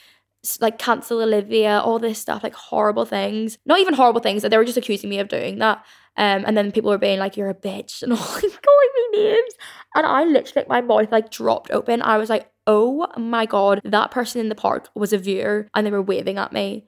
like 0.60 0.78
cancel 0.78 1.22
Olivia, 1.22 1.80
all 1.80 1.98
this 1.98 2.18
stuff, 2.18 2.42
like 2.42 2.54
horrible 2.54 3.06
things. 3.06 3.56
Not 3.64 3.80
even 3.80 3.94
horrible 3.94 4.20
things, 4.20 4.42
That 4.42 4.50
they 4.50 4.58
were 4.58 4.64
just 4.66 4.78
accusing 4.78 5.08
me 5.08 5.20
of 5.20 5.28
doing 5.28 5.58
that. 5.58 5.84
Um, 6.16 6.44
and 6.46 6.56
then 6.56 6.72
people 6.72 6.90
were 6.90 6.98
being 6.98 7.18
like, 7.18 7.36
"You're 7.36 7.50
a 7.50 7.54
bitch," 7.54 8.02
and 8.04 8.12
all 8.12 8.18
like 8.18 8.42
calling 8.42 8.90
me 9.12 9.18
names. 9.18 9.54
And 9.94 10.06
I 10.06 10.24
literally, 10.24 10.66
my 10.68 10.80
mouth 10.80 11.10
like 11.12 11.30
dropped 11.30 11.70
open. 11.70 12.02
I 12.02 12.18
was 12.18 12.30
like, 12.30 12.50
"Oh 12.66 13.06
my 13.18 13.46
god, 13.46 13.80
that 13.84 14.10
person 14.10 14.40
in 14.40 14.48
the 14.48 14.54
park 14.54 14.88
was 14.94 15.12
a 15.12 15.18
viewer, 15.18 15.68
and 15.74 15.86
they 15.86 15.90
were 15.90 16.02
waving 16.02 16.38
at 16.38 16.52
me." 16.52 16.86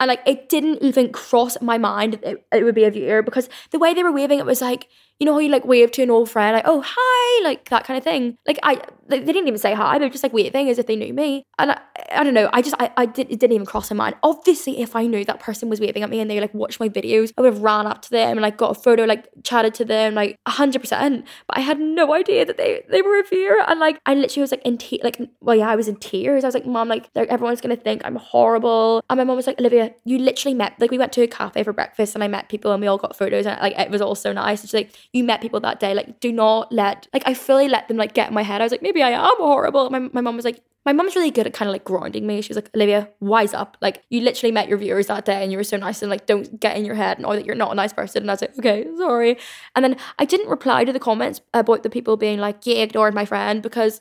And 0.00 0.08
like, 0.08 0.22
it 0.26 0.48
didn't 0.48 0.82
even 0.82 1.12
cross 1.12 1.60
my 1.60 1.78
mind 1.78 2.14
that 2.14 2.24
it, 2.24 2.46
it 2.52 2.64
would 2.64 2.74
be 2.74 2.84
a 2.84 2.90
viewer 2.90 3.22
because 3.22 3.48
the 3.70 3.78
way 3.78 3.94
they 3.94 4.02
were 4.02 4.12
waving, 4.12 4.38
it 4.38 4.46
was 4.46 4.60
like, 4.60 4.88
you 5.20 5.26
know 5.26 5.34
how 5.34 5.38
you 5.38 5.50
like 5.50 5.66
wave 5.66 5.92
to 5.92 6.02
an 6.02 6.10
old 6.10 6.30
friend, 6.30 6.54
like, 6.54 6.64
oh, 6.66 6.82
hi, 6.84 7.44
like 7.44 7.68
that 7.68 7.84
kind 7.84 7.98
of 7.98 8.02
thing. 8.02 8.38
Like, 8.48 8.58
I, 8.62 8.80
they 9.06 9.20
didn't 9.20 9.48
even 9.48 9.58
say 9.58 9.74
hi, 9.74 9.98
they 9.98 10.06
were 10.06 10.10
just 10.10 10.22
like 10.22 10.32
waving 10.32 10.70
as 10.70 10.78
if 10.78 10.86
they 10.86 10.96
knew 10.96 11.12
me. 11.12 11.44
And 11.58 11.72
I, 11.72 11.80
I 12.12 12.24
don't 12.24 12.32
know, 12.32 12.48
I 12.54 12.62
just, 12.62 12.74
I, 12.78 12.90
I 12.96 13.04
did, 13.04 13.30
it 13.30 13.38
didn't 13.38 13.52
even 13.52 13.66
cross 13.66 13.90
my 13.90 13.96
mind. 13.96 14.16
Obviously, 14.22 14.80
if 14.80 14.96
I 14.96 15.06
knew 15.06 15.22
that 15.26 15.38
person 15.38 15.68
was 15.68 15.78
waving 15.78 16.02
at 16.02 16.08
me 16.08 16.20
and 16.20 16.30
they 16.30 16.40
like 16.40 16.54
watched 16.54 16.80
my 16.80 16.88
videos, 16.88 17.34
I 17.36 17.42
would 17.42 17.52
have 17.52 17.62
ran 17.62 17.86
up 17.86 18.00
to 18.02 18.10
them 18.10 18.30
and 18.30 18.40
like 18.40 18.56
got 18.56 18.70
a 18.70 18.80
photo, 18.80 19.04
like 19.04 19.28
chatted 19.44 19.74
to 19.74 19.84
them, 19.84 20.14
like 20.14 20.38
100%. 20.48 21.24
But 21.46 21.56
I 21.56 21.60
had 21.60 21.78
no 21.78 22.14
idea 22.14 22.46
that 22.46 22.56
they, 22.56 22.82
they 22.88 23.02
were 23.02 23.20
a 23.20 23.24
viewer. 23.24 23.60
And 23.68 23.78
like, 23.78 24.00
I 24.06 24.14
literally 24.14 24.40
was 24.40 24.52
like 24.52 24.64
in 24.64 24.78
tears, 24.78 25.04
like, 25.04 25.20
well, 25.42 25.56
yeah, 25.56 25.68
I 25.68 25.76
was 25.76 25.86
in 25.86 25.96
tears. 25.96 26.44
I 26.44 26.48
was 26.48 26.54
like, 26.54 26.66
mom, 26.66 26.88
like, 26.88 27.10
everyone's 27.14 27.60
gonna 27.60 27.76
think 27.76 28.00
I'm 28.06 28.16
horrible. 28.16 29.04
And 29.10 29.18
my 29.18 29.24
mom 29.24 29.36
was 29.36 29.46
like, 29.46 29.60
Olivia, 29.60 29.89
you 30.04 30.18
literally 30.18 30.54
met, 30.54 30.74
like, 30.78 30.90
we 30.90 30.98
went 30.98 31.12
to 31.12 31.22
a 31.22 31.26
cafe 31.26 31.62
for 31.62 31.72
breakfast 31.72 32.14
and 32.14 32.24
I 32.24 32.28
met 32.28 32.48
people 32.48 32.72
and 32.72 32.80
we 32.80 32.86
all 32.86 32.98
got 32.98 33.16
photos 33.16 33.46
and 33.46 33.60
like, 33.60 33.78
it 33.78 33.90
was 33.90 34.00
all 34.00 34.14
so 34.14 34.32
nice. 34.32 34.64
It's 34.64 34.72
like, 34.72 34.90
you 35.12 35.24
met 35.24 35.40
people 35.40 35.60
that 35.60 35.80
day. 35.80 35.94
Like, 35.94 36.20
do 36.20 36.32
not 36.32 36.72
let, 36.72 37.06
like, 37.12 37.22
I 37.26 37.34
fully 37.34 37.68
let 37.68 37.88
them 37.88 37.96
like 37.96 38.14
get 38.14 38.28
in 38.28 38.34
my 38.34 38.42
head. 38.42 38.60
I 38.60 38.64
was 38.64 38.72
like, 38.72 38.82
maybe 38.82 39.02
I 39.02 39.10
am 39.10 39.36
horrible. 39.38 39.90
My, 39.90 39.98
my 39.98 40.20
mom 40.20 40.36
was 40.36 40.44
like, 40.44 40.62
my 40.86 40.94
mom's 40.94 41.14
really 41.14 41.30
good 41.30 41.46
at 41.46 41.52
kind 41.52 41.68
of 41.68 41.72
like 41.72 41.84
grounding 41.84 42.26
me. 42.26 42.40
She 42.40 42.48
was 42.48 42.56
like, 42.56 42.70
Olivia, 42.74 43.10
wise 43.20 43.52
up. 43.52 43.76
Like, 43.82 44.02
you 44.08 44.22
literally 44.22 44.50
met 44.50 44.66
your 44.66 44.78
viewers 44.78 45.08
that 45.08 45.26
day 45.26 45.42
and 45.42 45.52
you 45.52 45.58
were 45.58 45.64
so 45.64 45.76
nice 45.76 46.00
and 46.00 46.10
like, 46.10 46.24
don't 46.24 46.58
get 46.58 46.76
in 46.76 46.86
your 46.86 46.94
head 46.94 47.18
and 47.18 47.26
or 47.26 47.36
that 47.36 47.44
you're 47.44 47.54
not 47.54 47.72
a 47.72 47.74
nice 47.74 47.92
person. 47.92 48.22
And 48.22 48.30
I 48.30 48.34
was 48.34 48.40
like, 48.40 48.58
okay, 48.58 48.86
sorry. 48.96 49.36
And 49.76 49.84
then 49.84 49.96
I 50.18 50.24
didn't 50.24 50.48
reply 50.48 50.84
to 50.84 50.92
the 50.92 50.98
comments 50.98 51.42
about 51.52 51.82
the 51.82 51.90
people 51.90 52.16
being 52.16 52.38
like, 52.38 52.64
yeah, 52.64 52.76
ignored 52.76 53.14
my 53.14 53.26
friend 53.26 53.62
because 53.62 54.00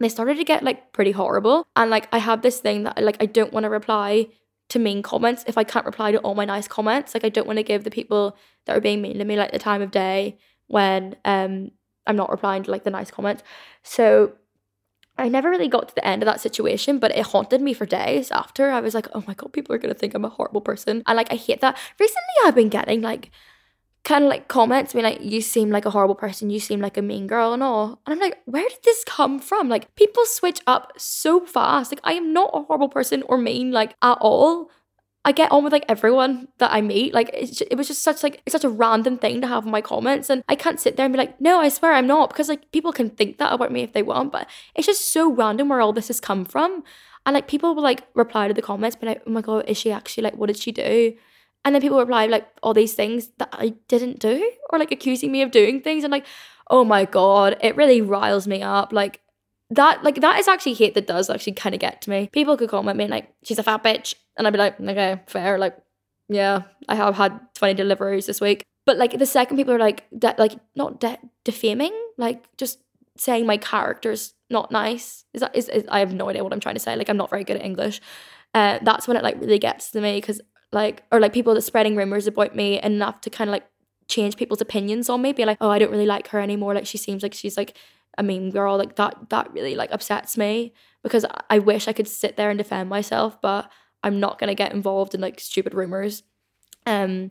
they 0.00 0.08
started 0.08 0.38
to 0.38 0.44
get 0.44 0.62
like 0.62 0.92
pretty 0.92 1.12
horrible. 1.12 1.66
And 1.76 1.90
like, 1.90 2.08
I 2.12 2.18
have 2.18 2.40
this 2.40 2.60
thing 2.60 2.84
that 2.84 3.02
like, 3.02 3.16
I 3.20 3.26
don't 3.26 3.52
want 3.52 3.64
to 3.64 3.70
reply 3.70 4.28
to 4.68 4.78
mean 4.78 5.02
comments 5.02 5.44
if 5.46 5.56
I 5.56 5.64
can't 5.64 5.86
reply 5.86 6.12
to 6.12 6.18
all 6.18 6.34
my 6.34 6.44
nice 6.44 6.68
comments. 6.68 7.14
Like, 7.14 7.24
I 7.24 7.28
don't 7.28 7.46
want 7.46 7.58
to 7.58 7.62
give 7.62 7.84
the 7.84 7.90
people 7.90 8.36
that 8.64 8.76
are 8.76 8.80
being 8.80 9.00
mean 9.00 9.18
to 9.18 9.24
me 9.24 9.36
like 9.36 9.52
the 9.52 9.58
time 9.58 9.82
of 9.82 9.90
day 9.90 10.38
when 10.66 11.16
um 11.24 11.70
I'm 12.06 12.16
not 12.16 12.30
replying 12.30 12.62
to 12.64 12.70
like 12.70 12.84
the 12.84 12.90
nice 12.90 13.10
comments. 13.10 13.42
So 13.82 14.32
I 15.18 15.28
never 15.28 15.48
really 15.48 15.68
got 15.68 15.88
to 15.88 15.94
the 15.94 16.06
end 16.06 16.22
of 16.22 16.26
that 16.26 16.40
situation, 16.40 16.98
but 16.98 17.10
it 17.16 17.26
haunted 17.26 17.60
me 17.62 17.72
for 17.72 17.86
days 17.86 18.30
after. 18.30 18.70
I 18.70 18.80
was 18.80 18.94
like, 18.94 19.08
oh 19.14 19.24
my 19.26 19.34
god, 19.34 19.52
people 19.52 19.74
are 19.74 19.78
gonna 19.78 19.94
think 19.94 20.14
I'm 20.14 20.24
a 20.24 20.28
horrible 20.28 20.60
person. 20.60 21.02
And 21.06 21.16
like 21.16 21.32
I 21.32 21.36
hate 21.36 21.60
that. 21.60 21.78
Recently 21.98 22.34
I've 22.44 22.54
been 22.54 22.68
getting 22.68 23.00
like 23.00 23.30
kind 24.06 24.24
of 24.24 24.30
like 24.30 24.46
comments 24.46 24.92
being 24.92 25.04
like, 25.04 25.20
you 25.20 25.40
seem 25.40 25.70
like 25.70 25.84
a 25.84 25.90
horrible 25.90 26.14
person, 26.14 26.48
you 26.48 26.60
seem 26.60 26.80
like 26.80 26.96
a 26.96 27.02
mean 27.02 27.26
girl 27.26 27.52
and 27.52 27.62
all. 27.62 28.00
And 28.06 28.14
I'm 28.14 28.20
like, 28.20 28.38
where 28.44 28.66
did 28.68 28.78
this 28.84 29.02
come 29.04 29.40
from? 29.40 29.68
Like 29.68 29.92
people 29.96 30.24
switch 30.24 30.60
up 30.66 30.92
so 30.96 31.44
fast. 31.44 31.90
Like 31.90 32.00
I 32.04 32.12
am 32.12 32.32
not 32.32 32.50
a 32.54 32.62
horrible 32.62 32.88
person 32.88 33.24
or 33.24 33.36
mean 33.36 33.72
like 33.72 33.96
at 34.02 34.16
all. 34.20 34.70
I 35.24 35.32
get 35.32 35.50
on 35.50 35.64
with 35.64 35.72
like 35.72 35.84
everyone 35.88 36.46
that 36.58 36.72
I 36.72 36.82
meet. 36.82 37.12
Like 37.12 37.34
just, 37.36 37.62
it 37.62 37.76
was 37.76 37.88
just 37.88 38.04
such 38.04 38.22
like 38.22 38.42
it's 38.46 38.52
such 38.52 38.62
a 38.62 38.68
random 38.68 39.18
thing 39.18 39.40
to 39.40 39.48
have 39.48 39.64
in 39.64 39.72
my 39.72 39.80
comments, 39.80 40.30
and 40.30 40.44
I 40.48 40.54
can't 40.54 40.78
sit 40.78 40.96
there 40.96 41.04
and 41.04 41.12
be 41.12 41.18
like, 41.18 41.40
no, 41.40 41.58
I 41.58 41.68
swear 41.68 41.94
I'm 41.94 42.06
not, 42.06 42.30
because 42.30 42.48
like 42.48 42.70
people 42.70 42.92
can 42.92 43.10
think 43.10 43.38
that 43.38 43.52
about 43.52 43.72
me 43.72 43.82
if 43.82 43.92
they 43.92 44.04
want, 44.04 44.30
but 44.30 44.48
it's 44.76 44.86
just 44.86 45.12
so 45.12 45.32
random 45.32 45.68
where 45.68 45.80
all 45.80 45.92
this 45.92 46.06
has 46.06 46.20
come 46.20 46.44
from. 46.44 46.84
And 47.26 47.34
like 47.34 47.48
people 47.48 47.74
will 47.74 47.82
like 47.82 48.04
reply 48.14 48.46
to 48.46 48.54
the 48.54 48.62
comments, 48.62 48.94
be 48.94 49.08
like, 49.08 49.22
oh 49.26 49.30
my 49.30 49.40
god, 49.40 49.64
is 49.66 49.76
she 49.76 49.90
actually 49.90 50.22
like 50.22 50.36
what 50.36 50.46
did 50.46 50.58
she 50.58 50.70
do? 50.70 51.16
And 51.66 51.74
then 51.74 51.82
people 51.82 51.98
reply 51.98 52.26
like 52.26 52.46
all 52.62 52.72
these 52.72 52.94
things 52.94 53.30
that 53.38 53.48
I 53.52 53.74
didn't 53.88 54.20
do, 54.20 54.52
or 54.70 54.78
like 54.78 54.92
accusing 54.92 55.32
me 55.32 55.42
of 55.42 55.50
doing 55.50 55.80
things, 55.80 56.04
and 56.04 56.12
like, 56.12 56.24
oh 56.70 56.84
my 56.84 57.04
god, 57.04 57.56
it 57.60 57.76
really 57.76 58.00
riles 58.00 58.46
me 58.46 58.62
up. 58.62 58.92
Like 58.92 59.20
that 59.70 60.04
like 60.04 60.20
that 60.20 60.38
is 60.38 60.46
actually 60.46 60.74
hate 60.74 60.94
that 60.94 61.08
does 61.08 61.28
actually 61.28 61.54
kind 61.54 61.74
of 61.74 61.80
get 61.80 62.00
to 62.02 62.10
me. 62.10 62.30
People 62.32 62.56
could 62.56 62.70
comment 62.70 62.96
me 62.96 63.08
like 63.08 63.34
she's 63.42 63.58
a 63.58 63.64
fat 63.64 63.82
bitch, 63.82 64.14
and 64.38 64.46
I'd 64.46 64.52
be 64.52 64.58
like, 64.58 64.80
okay, 64.80 65.20
fair. 65.26 65.58
Like 65.58 65.76
Yeah, 66.28 66.62
I 66.88 66.94
have 66.94 67.16
had 67.16 67.40
20 67.56 67.74
deliveries 67.74 68.26
this 68.26 68.40
week. 68.40 68.62
But 68.84 68.96
like 68.96 69.18
the 69.18 69.26
second 69.26 69.56
people 69.56 69.74
are 69.74 69.78
like 69.80 70.04
de- 70.16 70.36
like 70.38 70.52
not 70.76 71.00
de- 71.00 71.18
defaming, 71.44 71.92
like 72.16 72.44
just 72.56 72.78
saying 73.16 73.44
my 73.44 73.56
character's 73.56 74.34
not 74.50 74.70
nice. 74.70 75.24
Is 75.34 75.40
that 75.40 75.56
is, 75.56 75.68
is 75.68 75.84
I 75.88 75.98
have 75.98 76.14
no 76.14 76.28
idea 76.28 76.44
what 76.44 76.52
I'm 76.52 76.60
trying 76.60 76.76
to 76.76 76.80
say. 76.80 76.94
Like 76.94 77.08
I'm 77.08 77.16
not 77.16 77.30
very 77.30 77.42
good 77.42 77.56
at 77.56 77.64
English. 77.64 78.00
Uh, 78.54 78.78
that's 78.82 79.08
when 79.08 79.16
it 79.16 79.24
like 79.24 79.40
really 79.40 79.58
gets 79.58 79.90
to 79.90 80.00
me 80.00 80.18
because 80.18 80.40
like 80.72 81.02
or 81.10 81.20
like 81.20 81.32
people 81.32 81.54
that 81.54 81.62
spreading 81.62 81.96
rumors 81.96 82.26
about 82.26 82.54
me 82.54 82.80
enough 82.82 83.20
to 83.22 83.30
kind 83.30 83.48
of 83.48 83.52
like 83.52 83.66
change 84.08 84.36
people's 84.36 84.60
opinions 84.60 85.08
on 85.08 85.22
me. 85.22 85.32
Be 85.32 85.44
like, 85.44 85.58
oh, 85.60 85.70
I 85.70 85.78
don't 85.78 85.90
really 85.90 86.06
like 86.06 86.28
her 86.28 86.40
anymore. 86.40 86.74
Like 86.74 86.86
she 86.86 86.98
seems 86.98 87.22
like 87.22 87.34
she's 87.34 87.56
like 87.56 87.76
a 88.18 88.22
mean 88.22 88.50
girl. 88.50 88.76
Like 88.76 88.96
that 88.96 89.30
that 89.30 89.52
really 89.52 89.74
like 89.74 89.92
upsets 89.92 90.36
me 90.36 90.72
because 91.02 91.24
I 91.50 91.58
wish 91.58 91.88
I 91.88 91.92
could 91.92 92.08
sit 92.08 92.36
there 92.36 92.50
and 92.50 92.58
defend 92.58 92.88
myself, 92.88 93.40
but 93.40 93.70
I'm 94.02 94.20
not 94.20 94.38
gonna 94.38 94.54
get 94.54 94.72
involved 94.72 95.14
in 95.14 95.20
like 95.20 95.40
stupid 95.40 95.74
rumors. 95.74 96.22
Um, 96.86 97.30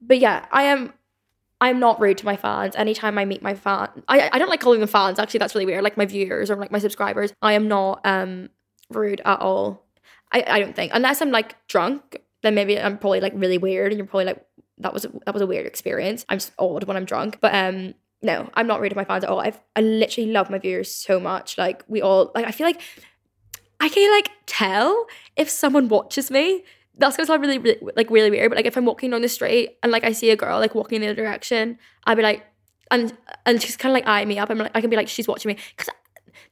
but 0.00 0.18
yeah, 0.18 0.46
I 0.50 0.64
am. 0.64 0.92
I'm 1.62 1.78
not 1.78 2.00
rude 2.00 2.16
to 2.18 2.24
my 2.24 2.36
fans. 2.36 2.74
Anytime 2.74 3.18
I 3.18 3.26
meet 3.26 3.42
my 3.42 3.54
fan, 3.54 3.88
I 4.08 4.30
I 4.32 4.38
don't 4.38 4.48
like 4.48 4.60
calling 4.60 4.80
them 4.80 4.88
fans. 4.88 5.18
Actually, 5.18 5.38
that's 5.38 5.54
really 5.54 5.66
weird. 5.66 5.84
Like 5.84 5.96
my 5.96 6.06
viewers 6.06 6.50
or 6.50 6.56
like 6.56 6.70
my 6.72 6.78
subscribers, 6.78 7.32
I 7.42 7.52
am 7.52 7.68
not 7.68 8.00
um 8.04 8.48
rude 8.90 9.20
at 9.24 9.40
all. 9.40 9.86
I 10.32 10.44
I 10.46 10.60
don't 10.60 10.74
think 10.74 10.92
unless 10.94 11.20
I'm 11.20 11.30
like 11.30 11.56
drunk, 11.68 12.18
then 12.42 12.54
maybe 12.54 12.78
I'm 12.78 12.98
probably 12.98 13.20
like 13.20 13.32
really 13.36 13.58
weird, 13.58 13.92
and 13.92 13.98
you're 13.98 14.06
probably 14.06 14.26
like 14.26 14.44
that 14.78 14.92
was 14.94 15.04
a, 15.04 15.12
that 15.26 15.34
was 15.34 15.42
a 15.42 15.46
weird 15.46 15.66
experience. 15.66 16.24
I'm 16.28 16.38
just 16.38 16.52
odd 16.58 16.84
when 16.84 16.96
I'm 16.96 17.04
drunk, 17.04 17.38
but 17.40 17.54
um 17.54 17.94
no, 18.22 18.50
I'm 18.54 18.66
not 18.66 18.80
rude 18.80 18.90
to 18.90 18.96
my 18.96 19.04
fans 19.04 19.24
at 19.24 19.30
all. 19.30 19.40
I've 19.40 19.60
I 19.76 19.80
literally 19.80 20.30
love 20.30 20.50
my 20.50 20.58
viewers 20.58 20.92
so 20.94 21.18
much. 21.18 21.56
Like 21.58 21.84
we 21.88 22.02
all 22.02 22.32
like 22.34 22.46
I 22.46 22.50
feel 22.50 22.66
like 22.66 22.80
I 23.80 23.88
can 23.88 24.10
like 24.12 24.30
tell 24.46 25.06
if 25.36 25.48
someone 25.48 25.88
watches 25.88 26.30
me 26.30 26.64
that's 27.00 27.16
gonna 27.16 27.26
sound 27.26 27.40
really, 27.40 27.58
really 27.58 27.78
like 27.96 28.10
really 28.10 28.30
weird, 28.30 28.50
but 28.50 28.56
like 28.56 28.66
if 28.66 28.76
I'm 28.76 28.84
walking 28.84 29.10
down 29.10 29.22
the 29.22 29.28
street 29.28 29.78
and 29.82 29.90
like 29.90 30.04
I 30.04 30.12
see 30.12 30.30
a 30.30 30.36
girl 30.36 30.58
like 30.58 30.74
walking 30.74 30.96
in 30.96 31.02
the 31.02 31.08
other 31.08 31.22
direction, 31.22 31.78
I'd 32.04 32.16
be 32.16 32.22
like, 32.22 32.44
and 32.90 33.16
and 33.46 33.60
she's 33.60 33.76
kind 33.76 33.90
of 33.90 33.94
like 33.94 34.06
eyeing 34.06 34.28
me 34.28 34.38
up. 34.38 34.50
I'm 34.50 34.58
like, 34.58 34.72
I 34.74 34.80
can 34.80 34.90
be 34.90 34.96
like, 34.96 35.08
she's 35.08 35.26
watching 35.26 35.50
me 35.50 35.58
because 35.76 35.92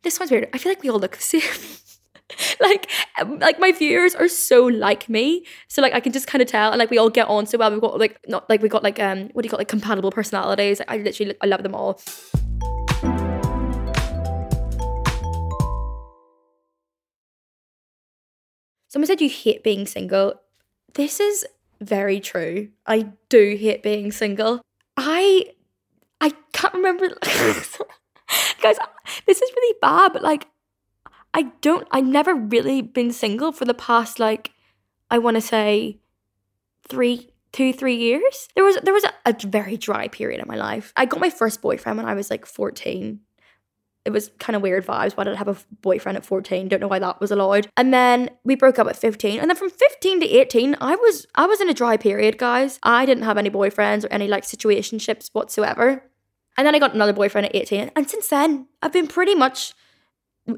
this 0.03 0.15
sounds 0.15 0.31
weird. 0.31 0.49
I 0.53 0.59
feel 0.59 0.73
like 0.73 0.83
we 0.83 0.89
all 0.89 0.99
look 0.99 1.17
the 1.17 1.23
same. 1.23 1.43
like 2.61 2.91
um, 3.21 3.39
like 3.39 3.59
my 3.59 3.73
viewers 3.73 4.15
are 4.15 4.29
so 4.29 4.65
like 4.65 5.09
me 5.09 5.45
so 5.67 5.81
like 5.81 5.95
i 5.95 6.01
can 6.01 6.13
just 6.13 6.27
kind 6.27 6.43
of 6.43 6.49
tell 6.49 6.71
and 6.71 6.79
like 6.79 6.91
we 6.91 6.99
all 6.99 7.11
get 7.11 7.27
on 7.29 7.47
so 7.47 7.57
well 7.57 7.71
we've 7.71 7.81
got 7.81 7.99
like 7.99 8.19
not 8.29 8.49
like 8.51 8.61
we 8.63 8.69
got 8.69 8.83
like 8.83 9.01
um 9.01 9.31
what 9.33 9.43
do 9.43 9.47
you 9.47 9.51
call 9.51 9.59
like 9.59 9.69
compatible 9.69 10.11
personalities 10.11 10.81
i 10.89 10.99
literally 10.99 11.35
i 11.41 11.47
love 11.47 11.63
them 11.63 11.75
all 11.75 12.01
Someone 18.89 19.07
said 19.07 19.21
you 19.21 19.29
hate 19.29 19.63
being 19.63 19.87
single. 19.87 20.35
This 20.95 21.21
is 21.21 21.47
very 21.81 22.21
true. 22.21 22.71
I 22.87 23.13
do 23.29 23.57
hate 23.61 23.83
being 23.83 24.11
single. 24.11 24.63
I 24.97 25.53
I 26.21 26.33
can't 26.53 26.75
remember 26.75 27.09
guys, 28.61 28.77
this 29.27 29.43
is 29.43 29.53
really 29.55 29.77
bad, 29.81 30.13
but 30.13 30.23
like 30.23 30.49
I 31.35 31.53
don't 31.61 31.87
I've 31.91 32.07
never 32.07 32.35
really 32.35 32.83
been 32.83 33.13
single 33.13 33.53
for 33.53 33.65
the 33.65 33.75
past 33.75 34.19
like 34.19 34.53
I 35.11 35.19
want 35.19 35.37
to 35.37 35.41
say 35.41 35.99
three 36.89 37.31
two 37.53 37.73
three 37.73 37.97
years 37.97 38.49
there 38.55 38.65
was 38.65 38.77
there 38.83 38.95
was 38.95 39.05
a, 39.05 39.13
a, 39.27 39.35
very 39.47 39.77
dry 39.77 40.07
period 40.09 40.39
in 40.39 40.47
my 40.47 40.55
life 40.55 40.93
i 40.99 41.07
got 41.07 41.19
my 41.19 41.31
first 41.31 41.63
boyfriend 41.63 41.97
when 41.97 42.05
i 42.05 42.13
was 42.13 42.29
like 42.31 42.45
14 42.45 43.21
it 44.09 44.11
was 44.11 44.31
kind 44.39 44.57
of 44.57 44.63
weird 44.63 44.87
vibes. 44.87 45.19
Why 45.19 45.25
did 45.25 45.35
I 45.35 45.37
have 45.37 45.49
a 45.49 45.57
boyfriend 45.83 46.17
at 46.17 46.25
14? 46.25 46.69
Don't 46.69 46.81
know 46.81 46.89
why 46.89 46.99
that 46.99 47.21
was 47.21 47.31
allowed. 47.31 47.69
And 47.77 47.93
then 47.93 48.31
we 48.43 48.55
broke 48.55 48.79
up 48.79 48.87
at 48.87 48.97
15. 48.97 49.39
And 49.39 49.51
then 49.51 49.57
from 49.57 49.69
15 49.69 50.21
to 50.21 50.27
18, 50.27 50.77
I 50.81 50.97
was 50.97 51.27
I 51.35 51.45
was 51.45 51.61
in 51.61 51.69
a 51.69 51.75
dry 51.75 51.99
period, 51.99 52.39
guys. 52.39 52.79
I 52.83 53.05
didn't 53.05 53.25
have 53.25 53.37
any 53.37 53.51
boyfriends 53.51 54.07
or 54.07 54.09
any 54.09 54.27
like 54.27 54.45
situationships 54.45 55.29
whatsoever. 55.35 56.05
And 56.57 56.67
then 56.67 56.75
I 56.75 56.79
got 56.79 56.95
another 56.95 57.13
boyfriend 57.13 57.49
at 57.49 57.55
18. 57.55 57.91
And 57.95 58.09
since 58.09 58.29
then, 58.29 58.69
I've 58.83 58.95
been 58.95 59.09
pretty 59.09 59.35
much 59.35 59.75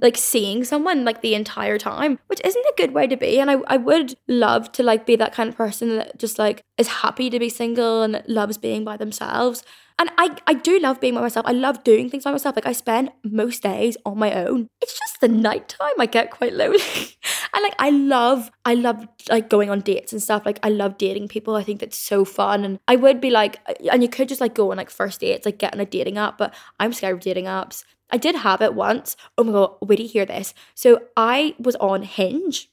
like 0.01 0.17
seeing 0.17 0.65
someone 0.65 1.05
like 1.05 1.21
the 1.21 1.35
entire 1.35 1.79
time, 1.79 2.19
which 2.29 2.41
isn't 2.45 2.65
a 2.67 2.75
good 2.77 2.93
way 2.93 3.07
to 3.07 3.17
be. 3.17 3.41
And 3.41 3.51
I, 3.51 3.57
I 3.67 3.77
would 3.77 4.15
love 4.29 4.71
to 4.73 4.83
like 4.83 5.07
be 5.07 5.17
that 5.17 5.35
kind 5.35 5.49
of 5.49 5.57
person 5.57 5.97
that 5.97 6.19
just 6.19 6.39
like 6.39 6.63
is 6.79 6.89
happy 6.89 7.31
to 7.31 7.39
be 7.39 7.49
single 7.49 8.03
and 8.03 8.23
loves 8.27 8.59
being 8.59 8.85
by 8.85 8.97
themselves. 8.97 9.63
And 9.99 10.11
I, 10.17 10.35
I 10.47 10.55
do 10.55 10.79
love 10.79 10.99
being 10.99 11.15
by 11.15 11.21
myself. 11.21 11.45
I 11.47 11.53
love 11.53 11.85
doing 11.85 12.09
things 12.09 12.25
by 12.25 12.31
myself. 12.31 12.57
Like 12.57 12.67
I 12.67 12.73
spend 12.73 13.11
most 13.23 13.63
days 13.63 13.99
on 14.07 14.19
my 14.19 14.33
own. 14.33 14.69
It's 14.81 14.99
just 14.99 15.21
the 15.21 15.29
nighttime 15.29 15.93
I 15.99 16.07
get 16.07 16.31
quite 16.31 16.55
lonely. 16.55 16.79
and 17.53 17.63
like 17.63 17.75
I 17.79 17.91
love, 17.91 18.51
I 18.65 18.75
love 18.75 19.07
like 19.29 19.49
going 19.49 19.71
on 19.71 19.81
dates 19.81 20.13
and 20.13 20.23
stuff. 20.23 20.45
Like 20.45 20.59
I 20.63 20.69
love 20.69 20.99
dating 20.99 21.29
people. 21.29 21.57
I 21.57 21.63
think 21.63 21.81
that's 21.81 21.99
so 21.99 22.25
fun. 22.25 22.65
And 22.65 22.79
I 22.89 22.97
would 22.97 23.21
be 23.21 23.31
like, 23.31 23.59
and 23.91 24.03
you 24.03 24.09
could 24.09 24.29
just 24.29 24.41
like 24.41 24.55
go 24.55 24.71
on 24.71 24.77
like 24.77 24.91
first 24.91 25.21
dates, 25.21 25.47
like 25.47 25.59
get 25.59 25.75
on 25.75 25.81
a 25.81 25.87
dating 25.87 26.19
app, 26.19 26.39
but 26.39 26.55
I'm 26.79 26.93
scared 26.93 27.15
of 27.15 27.21
dating 27.21 27.47
apps. 27.47 27.85
I 28.11 28.17
did 28.17 28.37
have 28.37 28.61
it 28.61 28.75
once. 28.75 29.17
Oh 29.39 29.45
my 29.45 29.53
god, 29.53 29.77
wait 29.83 29.97
to 29.97 30.07
hear 30.07 30.27
this. 30.27 30.55
So 30.75 31.03
I 31.17 31.55
was 31.59 31.77
on 31.77 32.03
Hinge 32.03 32.71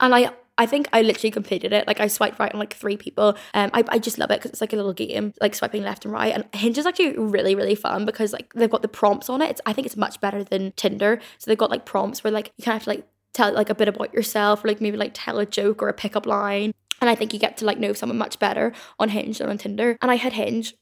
and 0.00 0.14
I 0.14 0.32
I 0.60 0.66
think 0.66 0.88
I 0.92 1.02
literally 1.02 1.30
completed 1.30 1.72
it. 1.72 1.86
Like 1.86 2.00
I 2.00 2.08
swiped 2.08 2.40
right 2.40 2.52
on 2.52 2.58
like 2.58 2.74
three 2.74 2.96
people. 2.96 3.36
Um, 3.54 3.70
I, 3.72 3.84
I 3.90 3.98
just 4.00 4.18
love 4.18 4.32
it 4.32 4.40
because 4.40 4.50
it's 4.50 4.60
like 4.60 4.72
a 4.72 4.76
little 4.76 4.92
game, 4.92 5.32
like 5.40 5.54
swiping 5.54 5.84
left 5.84 6.04
and 6.04 6.12
right. 6.12 6.34
And 6.34 6.44
Hinge 6.52 6.76
is 6.78 6.84
actually 6.84 7.16
really 7.16 7.54
really 7.54 7.76
fun 7.76 8.04
because 8.04 8.32
like 8.32 8.52
they've 8.54 8.68
got 8.68 8.82
the 8.82 8.88
prompts 8.88 9.30
on 9.30 9.40
it. 9.40 9.50
It's, 9.50 9.60
I 9.64 9.72
think 9.72 9.86
it's 9.86 9.96
much 9.96 10.20
better 10.20 10.42
than 10.42 10.72
Tinder. 10.72 11.20
So 11.38 11.48
they've 11.48 11.56
got 11.56 11.70
like 11.70 11.86
prompts 11.86 12.24
where 12.24 12.32
like 12.32 12.52
you 12.56 12.64
kind 12.64 12.74
of 12.74 12.82
have 12.82 12.84
to 12.84 12.98
like 12.98 13.06
tell 13.38 13.52
like 13.52 13.70
a 13.70 13.74
bit 13.74 13.88
about 13.88 14.12
yourself 14.12 14.64
or 14.64 14.68
like 14.68 14.80
maybe 14.80 14.96
like 14.96 15.12
tell 15.14 15.38
a 15.38 15.46
joke 15.46 15.82
or 15.82 15.88
a 15.88 15.94
pickup 15.94 16.26
line. 16.26 16.72
And 17.00 17.08
I 17.08 17.14
think 17.14 17.32
you 17.32 17.38
get 17.38 17.56
to 17.58 17.64
like 17.64 17.78
know 17.78 17.92
someone 17.92 18.18
much 18.18 18.38
better 18.38 18.72
on 18.98 19.08
Hinge 19.08 19.38
than 19.38 19.48
on 19.48 19.58
Tinder. 19.58 19.96
And 20.02 20.10
I 20.10 20.16
had 20.16 20.32
Hinge 20.32 20.74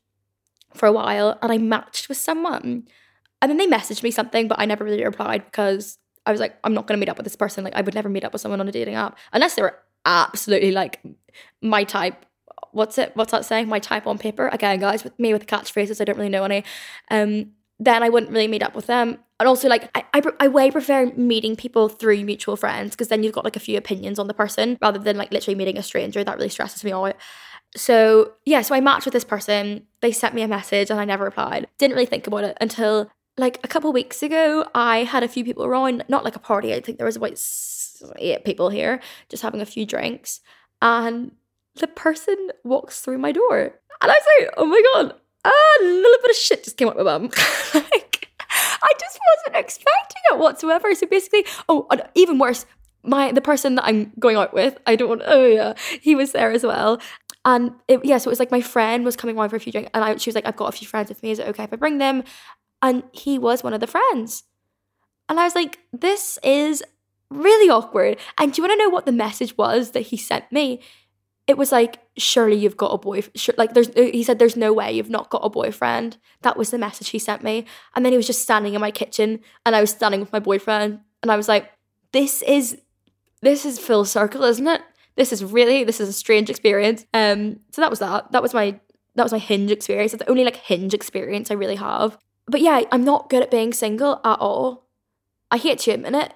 for 0.74 0.86
a 0.86 0.92
while 0.92 1.38
and 1.42 1.52
I 1.52 1.58
matched 1.58 2.08
with 2.08 2.18
someone. 2.18 2.88
And 3.42 3.50
then 3.50 3.58
they 3.58 3.66
messaged 3.66 4.02
me 4.02 4.10
something, 4.10 4.48
but 4.48 4.58
I 4.58 4.64
never 4.64 4.84
really 4.84 5.04
replied 5.04 5.44
because 5.44 5.98
I 6.24 6.32
was 6.32 6.40
like, 6.40 6.56
I'm 6.64 6.74
not 6.74 6.86
gonna 6.86 6.98
meet 6.98 7.10
up 7.10 7.18
with 7.18 7.24
this 7.24 7.36
person. 7.36 7.64
Like 7.64 7.76
I 7.76 7.82
would 7.82 7.94
never 7.94 8.08
meet 8.08 8.24
up 8.24 8.32
with 8.32 8.40
someone 8.40 8.60
on 8.60 8.68
a 8.68 8.72
dating 8.72 8.94
app 8.94 9.18
unless 9.32 9.54
they 9.54 9.62
were 9.62 9.78
absolutely 10.06 10.72
like 10.72 11.00
my 11.60 11.84
type. 11.84 12.24
What's 12.72 12.96
it? 12.98 13.12
What's 13.14 13.32
that 13.32 13.44
saying? 13.44 13.68
My 13.68 13.78
type 13.78 14.06
on 14.06 14.18
paper. 14.18 14.48
Again, 14.48 14.80
guys, 14.80 15.04
with 15.04 15.18
me 15.18 15.32
with 15.32 15.46
catchphrases, 15.46 16.00
I 16.00 16.04
don't 16.04 16.16
really 16.16 16.30
know 16.30 16.44
any. 16.44 16.64
Um, 17.10 17.52
then 17.78 18.02
I 18.02 18.08
wouldn't 18.08 18.32
really 18.32 18.48
meet 18.48 18.62
up 18.62 18.74
with 18.74 18.86
them. 18.86 19.18
And 19.38 19.46
also, 19.46 19.68
like, 19.68 19.90
I, 19.94 20.04
I, 20.14 20.22
I 20.40 20.48
way 20.48 20.70
prefer 20.70 21.12
meeting 21.16 21.56
people 21.56 21.88
through 21.88 22.24
mutual 22.24 22.56
friends 22.56 22.92
because 22.92 23.08
then 23.08 23.22
you've 23.22 23.34
got 23.34 23.44
like 23.44 23.56
a 23.56 23.60
few 23.60 23.76
opinions 23.76 24.18
on 24.18 24.28
the 24.28 24.34
person 24.34 24.78
rather 24.80 24.98
than 24.98 25.16
like 25.16 25.32
literally 25.32 25.54
meeting 25.54 25.76
a 25.76 25.82
stranger. 25.82 26.24
That 26.24 26.36
really 26.36 26.48
stresses 26.48 26.82
me 26.84 26.92
out. 26.92 27.16
So, 27.76 28.32
yeah, 28.46 28.62
so 28.62 28.74
I 28.74 28.80
matched 28.80 29.04
with 29.04 29.12
this 29.12 29.24
person. 29.24 29.86
They 30.00 30.12
sent 30.12 30.34
me 30.34 30.42
a 30.42 30.48
message 30.48 30.90
and 30.90 30.98
I 30.98 31.04
never 31.04 31.24
replied. 31.24 31.66
Didn't 31.78 31.94
really 31.94 32.06
think 32.06 32.26
about 32.26 32.44
it 32.44 32.56
until 32.60 33.10
like 33.38 33.60
a 33.62 33.68
couple 33.68 33.92
weeks 33.92 34.22
ago, 34.22 34.66
I 34.74 35.04
had 35.04 35.22
a 35.22 35.28
few 35.28 35.44
people 35.44 35.64
around, 35.64 36.04
not 36.08 36.24
like 36.24 36.36
a 36.36 36.40
party. 36.40 36.72
I 36.72 36.80
think 36.80 36.98
there 36.98 37.06
was 37.06 37.16
about 37.16 37.38
eight 38.18 38.44
people 38.44 38.70
here, 38.70 39.00
just 39.28 39.42
having 39.42 39.60
a 39.60 39.66
few 39.66 39.84
drinks, 39.84 40.40
and 40.80 41.32
the 41.74 41.86
person 41.86 42.50
walks 42.64 43.00
through 43.00 43.18
my 43.18 43.32
door, 43.32 43.74
and 44.00 44.10
I 44.10 44.14
was 44.14 44.24
like, 44.40 44.54
"Oh 44.56 44.66
my 44.66 44.82
god!" 44.94 45.14
A 45.50 45.84
little 45.84 46.18
bit 46.22 46.30
of 46.30 46.36
shit 46.36 46.64
just 46.64 46.76
came 46.76 46.88
out 46.88 46.96
my 46.96 47.02
bum. 47.02 47.22
like, 47.74 48.28
I 48.50 48.92
just 49.00 49.18
wasn't 49.36 49.56
expecting 49.56 50.22
it 50.32 50.38
whatsoever. 50.38 50.94
So 50.94 51.06
basically, 51.06 51.44
oh, 51.68 51.88
even 52.14 52.38
worse, 52.38 52.66
my 53.02 53.32
the 53.32 53.40
person 53.40 53.76
that 53.76 53.84
I'm 53.84 54.12
going 54.18 54.36
out 54.36 54.52
with, 54.54 54.78
I 54.86 54.96
don't 54.96 55.08
want. 55.08 55.22
Oh 55.26 55.46
yeah, 55.46 55.74
he 56.00 56.14
was 56.14 56.32
there 56.32 56.50
as 56.50 56.64
well. 56.64 57.00
And 57.44 57.72
it, 57.86 58.04
yeah, 58.04 58.18
so 58.18 58.28
it 58.28 58.32
was 58.32 58.40
like 58.40 58.50
my 58.50 58.60
friend 58.60 59.04
was 59.04 59.16
coming 59.16 59.38
around 59.38 59.50
for 59.50 59.56
a 59.56 59.60
few 59.60 59.70
drinks, 59.70 59.90
and 59.94 60.02
I, 60.02 60.16
she 60.16 60.30
was 60.30 60.34
like, 60.34 60.46
"I've 60.46 60.56
got 60.56 60.68
a 60.68 60.76
few 60.76 60.88
friends 60.88 61.08
with 61.08 61.22
me. 61.22 61.30
Is 61.30 61.38
it 61.38 61.46
okay 61.48 61.64
if 61.64 61.72
I 61.72 61.76
bring 61.76 61.98
them?" 61.98 62.24
And 62.82 63.04
he 63.12 63.38
was 63.38 63.62
one 63.62 63.72
of 63.72 63.80
the 63.80 63.86
friends. 63.86 64.44
And 65.28 65.40
I 65.40 65.44
was 65.44 65.54
like, 65.54 65.78
this 65.92 66.38
is 66.42 66.82
really 67.30 67.70
awkward. 67.70 68.18
And 68.38 68.52
do 68.52 68.60
you 68.60 68.68
want 68.68 68.78
to 68.78 68.84
know 68.84 68.90
what 68.90 69.06
the 69.06 69.12
message 69.12 69.56
was 69.56 69.90
that 69.92 70.02
he 70.02 70.16
sent 70.16 70.50
me? 70.52 70.80
It 71.46 71.56
was 71.56 71.70
like, 71.70 72.00
surely 72.16 72.56
you've 72.56 72.76
got 72.76 72.88
a 72.88 72.98
boyfriend. 72.98 73.38
Sure, 73.38 73.54
like, 73.56 73.74
there's, 73.74 73.88
he 73.94 74.22
said, 74.22 74.38
there's 74.38 74.56
no 74.56 74.72
way 74.72 74.92
you've 74.92 75.10
not 75.10 75.30
got 75.30 75.44
a 75.44 75.50
boyfriend. 75.50 76.16
That 76.42 76.56
was 76.56 76.70
the 76.70 76.78
message 76.78 77.10
he 77.10 77.18
sent 77.18 77.44
me. 77.44 77.66
And 77.94 78.04
then 78.04 78.12
he 78.12 78.16
was 78.16 78.26
just 78.26 78.42
standing 78.42 78.74
in 78.74 78.80
my 78.80 78.90
kitchen 78.90 79.40
and 79.64 79.76
I 79.76 79.80
was 79.80 79.90
standing 79.90 80.20
with 80.20 80.32
my 80.32 80.40
boyfriend. 80.40 81.00
And 81.22 81.30
I 81.30 81.36
was 81.36 81.48
like, 81.48 81.70
this 82.12 82.42
is, 82.42 82.78
this 83.42 83.64
is 83.64 83.78
full 83.78 84.04
circle, 84.04 84.42
isn't 84.42 84.66
it? 84.66 84.82
This 85.14 85.32
is 85.32 85.44
really, 85.44 85.84
this 85.84 86.00
is 86.00 86.08
a 86.08 86.12
strange 86.12 86.50
experience. 86.50 87.06
Um, 87.14 87.60
so 87.70 87.80
that 87.80 87.90
was 87.90 88.00
that. 88.00 88.32
That 88.32 88.42
was 88.42 88.52
my, 88.52 88.80
that 89.14 89.22
was 89.22 89.32
my 89.32 89.38
hinge 89.38 89.70
experience. 89.70 90.12
It's 90.12 90.24
the 90.24 90.30
only 90.30 90.44
like 90.44 90.56
hinge 90.56 90.94
experience 90.94 91.50
I 91.50 91.54
really 91.54 91.76
have 91.76 92.18
but 92.46 92.60
yeah, 92.60 92.82
I'm 92.92 93.04
not 93.04 93.28
good 93.28 93.42
at 93.42 93.50
being 93.50 93.72
single 93.72 94.20
at 94.24 94.38
all. 94.38 94.86
I 95.50 95.58
hate 95.58 95.80
to 95.80 95.92
admit 95.92 96.14
it, 96.14 96.32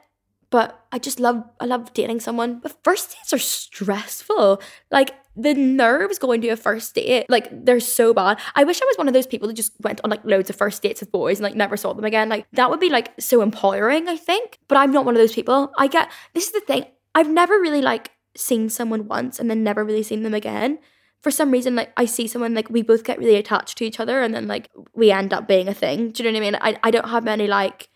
but 0.50 0.84
I 0.92 0.98
just 0.98 1.20
love 1.20 1.44
I 1.60 1.64
love 1.64 1.92
dating 1.94 2.20
someone. 2.20 2.58
But 2.58 2.76
first 2.82 3.10
dates 3.10 3.32
are 3.32 3.38
stressful. 3.38 4.60
Like 4.90 5.14
the 5.36 5.54
nerves 5.54 6.18
going 6.18 6.40
to 6.42 6.48
a 6.48 6.56
first 6.56 6.94
date, 6.94 7.26
like 7.28 7.48
they're 7.64 7.80
so 7.80 8.12
bad. 8.12 8.38
I 8.56 8.64
wish 8.64 8.82
I 8.82 8.84
was 8.84 8.98
one 8.98 9.08
of 9.08 9.14
those 9.14 9.28
people 9.28 9.48
that 9.48 9.54
just 9.54 9.72
went 9.80 10.00
on 10.02 10.10
like 10.10 10.24
loads 10.24 10.50
of 10.50 10.56
first 10.56 10.82
dates 10.82 11.00
with 11.00 11.12
boys 11.12 11.38
and 11.38 11.44
like 11.44 11.54
never 11.54 11.76
saw 11.76 11.92
them 11.92 12.04
again. 12.04 12.28
Like 12.28 12.46
that 12.52 12.68
would 12.68 12.80
be 12.80 12.90
like 12.90 13.12
so 13.20 13.40
empowering, 13.40 14.08
I 14.08 14.16
think. 14.16 14.58
But 14.68 14.78
I'm 14.78 14.92
not 14.92 15.04
one 15.04 15.14
of 15.14 15.20
those 15.20 15.34
people. 15.34 15.72
I 15.78 15.86
get 15.86 16.10
this 16.34 16.46
is 16.46 16.52
the 16.52 16.60
thing. 16.60 16.84
I've 17.14 17.30
never 17.30 17.54
really 17.54 17.82
like 17.82 18.10
seen 18.36 18.68
someone 18.68 19.08
once 19.08 19.38
and 19.38 19.48
then 19.48 19.62
never 19.62 19.84
really 19.84 20.02
seen 20.02 20.22
them 20.24 20.34
again. 20.34 20.78
For 21.20 21.30
some 21.30 21.50
reason, 21.50 21.76
like 21.76 21.92
I 21.96 22.06
see 22.06 22.26
someone 22.26 22.54
like 22.54 22.70
we 22.70 22.82
both 22.82 23.04
get 23.04 23.18
really 23.18 23.36
attached 23.36 23.78
to 23.78 23.84
each 23.84 24.00
other 24.00 24.22
and 24.22 24.34
then 24.34 24.48
like 24.48 24.70
we 24.94 25.12
end 25.12 25.32
up 25.32 25.46
being 25.46 25.68
a 25.68 25.74
thing. 25.74 26.10
Do 26.10 26.22
you 26.22 26.32
know 26.32 26.38
what 26.38 26.44
I 26.44 26.50
mean? 26.50 26.58
I, 26.60 26.78
I 26.82 26.90
don't 26.90 27.08
have 27.08 27.24
many 27.24 27.46
like 27.46 27.88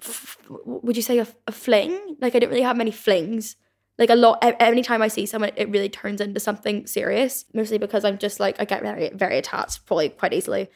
f- 0.00 0.38
would 0.48 0.96
you 0.96 1.02
say 1.02 1.18
a, 1.18 1.26
a 1.46 1.52
fling? 1.52 2.16
Like 2.20 2.34
I 2.34 2.38
don't 2.38 2.50
really 2.50 2.62
have 2.62 2.76
many 2.76 2.90
flings. 2.90 3.56
Like 3.98 4.10
a 4.10 4.14
lot 4.14 4.38
anytime 4.42 5.02
I 5.02 5.08
see 5.08 5.26
someone 5.26 5.50
it 5.56 5.68
really 5.70 5.88
turns 5.88 6.20
into 6.20 6.40
something 6.40 6.86
serious, 6.86 7.44
mostly 7.52 7.78
because 7.78 8.04
I'm 8.04 8.18
just 8.18 8.38
like 8.38 8.60
I 8.60 8.64
get 8.64 8.82
very 8.82 9.10
very 9.14 9.38
attached 9.38 9.86
probably 9.86 10.10
quite 10.10 10.32
easily. 10.32 10.68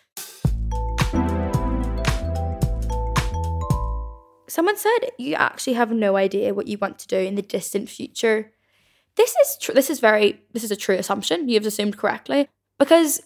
Someone 4.48 4.76
said 4.76 4.98
you 5.18 5.34
actually 5.34 5.74
have 5.74 5.90
no 5.92 6.16
idea 6.16 6.52
what 6.52 6.66
you 6.66 6.76
want 6.78 6.98
to 6.98 7.06
do 7.06 7.16
in 7.16 7.36
the 7.36 7.42
distant 7.42 7.88
future. 7.88 8.52
This 9.16 9.34
is 9.36 9.56
true. 9.60 9.74
This 9.74 9.88
is 9.88 10.00
very. 10.00 10.42
This 10.52 10.64
is 10.64 10.70
a 10.70 10.76
true 10.76 10.96
assumption. 10.96 11.48
You've 11.48 11.66
assumed 11.66 11.96
correctly 11.96 12.48
because 12.78 13.22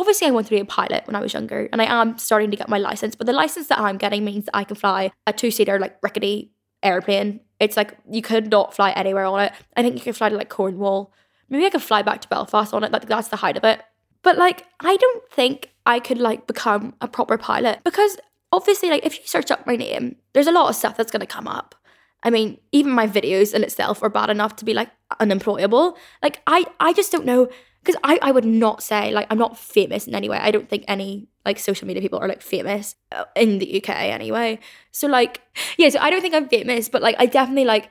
obviously 0.00 0.26
I 0.26 0.30
wanted 0.30 0.48
to 0.48 0.54
be 0.56 0.60
a 0.60 0.64
pilot 0.64 1.06
when 1.06 1.14
I 1.14 1.20
was 1.20 1.32
younger, 1.32 1.68
and 1.70 1.80
I 1.80 1.84
am 1.84 2.18
starting 2.18 2.50
to 2.50 2.56
get 2.56 2.68
my 2.68 2.78
license. 2.78 3.14
But 3.14 3.26
the 3.26 3.32
license 3.32 3.68
that 3.68 3.78
I'm 3.78 3.98
getting 3.98 4.24
means 4.24 4.46
that 4.46 4.56
I 4.56 4.64
can 4.64 4.76
fly 4.76 5.12
a 5.26 5.32
two 5.32 5.50
seater 5.50 5.78
like 5.78 5.96
rickety 6.02 6.52
airplane. 6.82 7.40
It's 7.60 7.76
like 7.76 7.96
you 8.10 8.22
could 8.22 8.50
not 8.50 8.74
fly 8.74 8.90
anywhere 8.92 9.26
on 9.26 9.40
it. 9.40 9.52
I 9.76 9.82
think 9.82 9.96
you 9.96 10.00
could 10.00 10.16
fly 10.16 10.30
to 10.30 10.36
like 10.36 10.48
Cornwall. 10.48 11.12
Maybe 11.48 11.66
I 11.66 11.70
could 11.70 11.82
fly 11.82 12.02
back 12.02 12.22
to 12.22 12.28
Belfast 12.28 12.72
on 12.72 12.84
it. 12.84 12.92
Like 12.92 13.06
that's 13.06 13.28
the 13.28 13.36
height 13.36 13.56
of 13.56 13.64
it. 13.64 13.82
But 14.22 14.38
like 14.38 14.66
I 14.80 14.96
don't 14.96 15.30
think 15.30 15.70
I 15.84 16.00
could 16.00 16.18
like 16.18 16.46
become 16.46 16.94
a 17.00 17.08
proper 17.08 17.36
pilot 17.36 17.80
because 17.84 18.16
obviously, 18.52 18.90
like 18.90 19.04
if 19.04 19.18
you 19.18 19.26
search 19.26 19.50
up 19.50 19.66
my 19.66 19.76
name, 19.76 20.16
there's 20.32 20.46
a 20.46 20.52
lot 20.52 20.68
of 20.70 20.76
stuff 20.76 20.96
that's 20.96 21.12
gonna 21.12 21.26
come 21.26 21.46
up. 21.46 21.74
I 22.22 22.30
mean, 22.30 22.58
even 22.72 22.92
my 22.92 23.06
videos 23.06 23.54
in 23.54 23.62
itself 23.64 24.02
are 24.02 24.10
bad 24.10 24.30
enough 24.30 24.56
to 24.56 24.64
be 24.64 24.74
like 24.74 24.90
unemployable. 25.20 25.96
Like 26.22 26.42
I, 26.46 26.66
I 26.78 26.92
just 26.92 27.12
don't 27.12 27.24
know 27.24 27.48
because 27.82 27.98
I, 28.04 28.18
I 28.22 28.32
would 28.32 28.44
not 28.44 28.82
say 28.82 29.10
like 29.10 29.26
I'm 29.30 29.38
not 29.38 29.58
famous 29.58 30.06
in 30.06 30.14
any 30.14 30.28
way. 30.28 30.38
I 30.38 30.50
don't 30.50 30.68
think 30.68 30.84
any 30.88 31.28
like 31.44 31.58
social 31.58 31.86
media 31.86 32.02
people 32.02 32.18
are 32.18 32.28
like 32.28 32.42
famous 32.42 32.94
uh, 33.12 33.24
in 33.34 33.58
the 33.58 33.82
UK 33.82 33.90
anyway. 33.90 34.58
So 34.92 35.06
like 35.06 35.40
yeah, 35.78 35.88
so 35.88 35.98
I 36.00 36.10
don't 36.10 36.20
think 36.20 36.34
I'm 36.34 36.48
famous, 36.48 36.88
but 36.88 37.02
like 37.02 37.16
I 37.18 37.26
definitely 37.26 37.64
like 37.64 37.90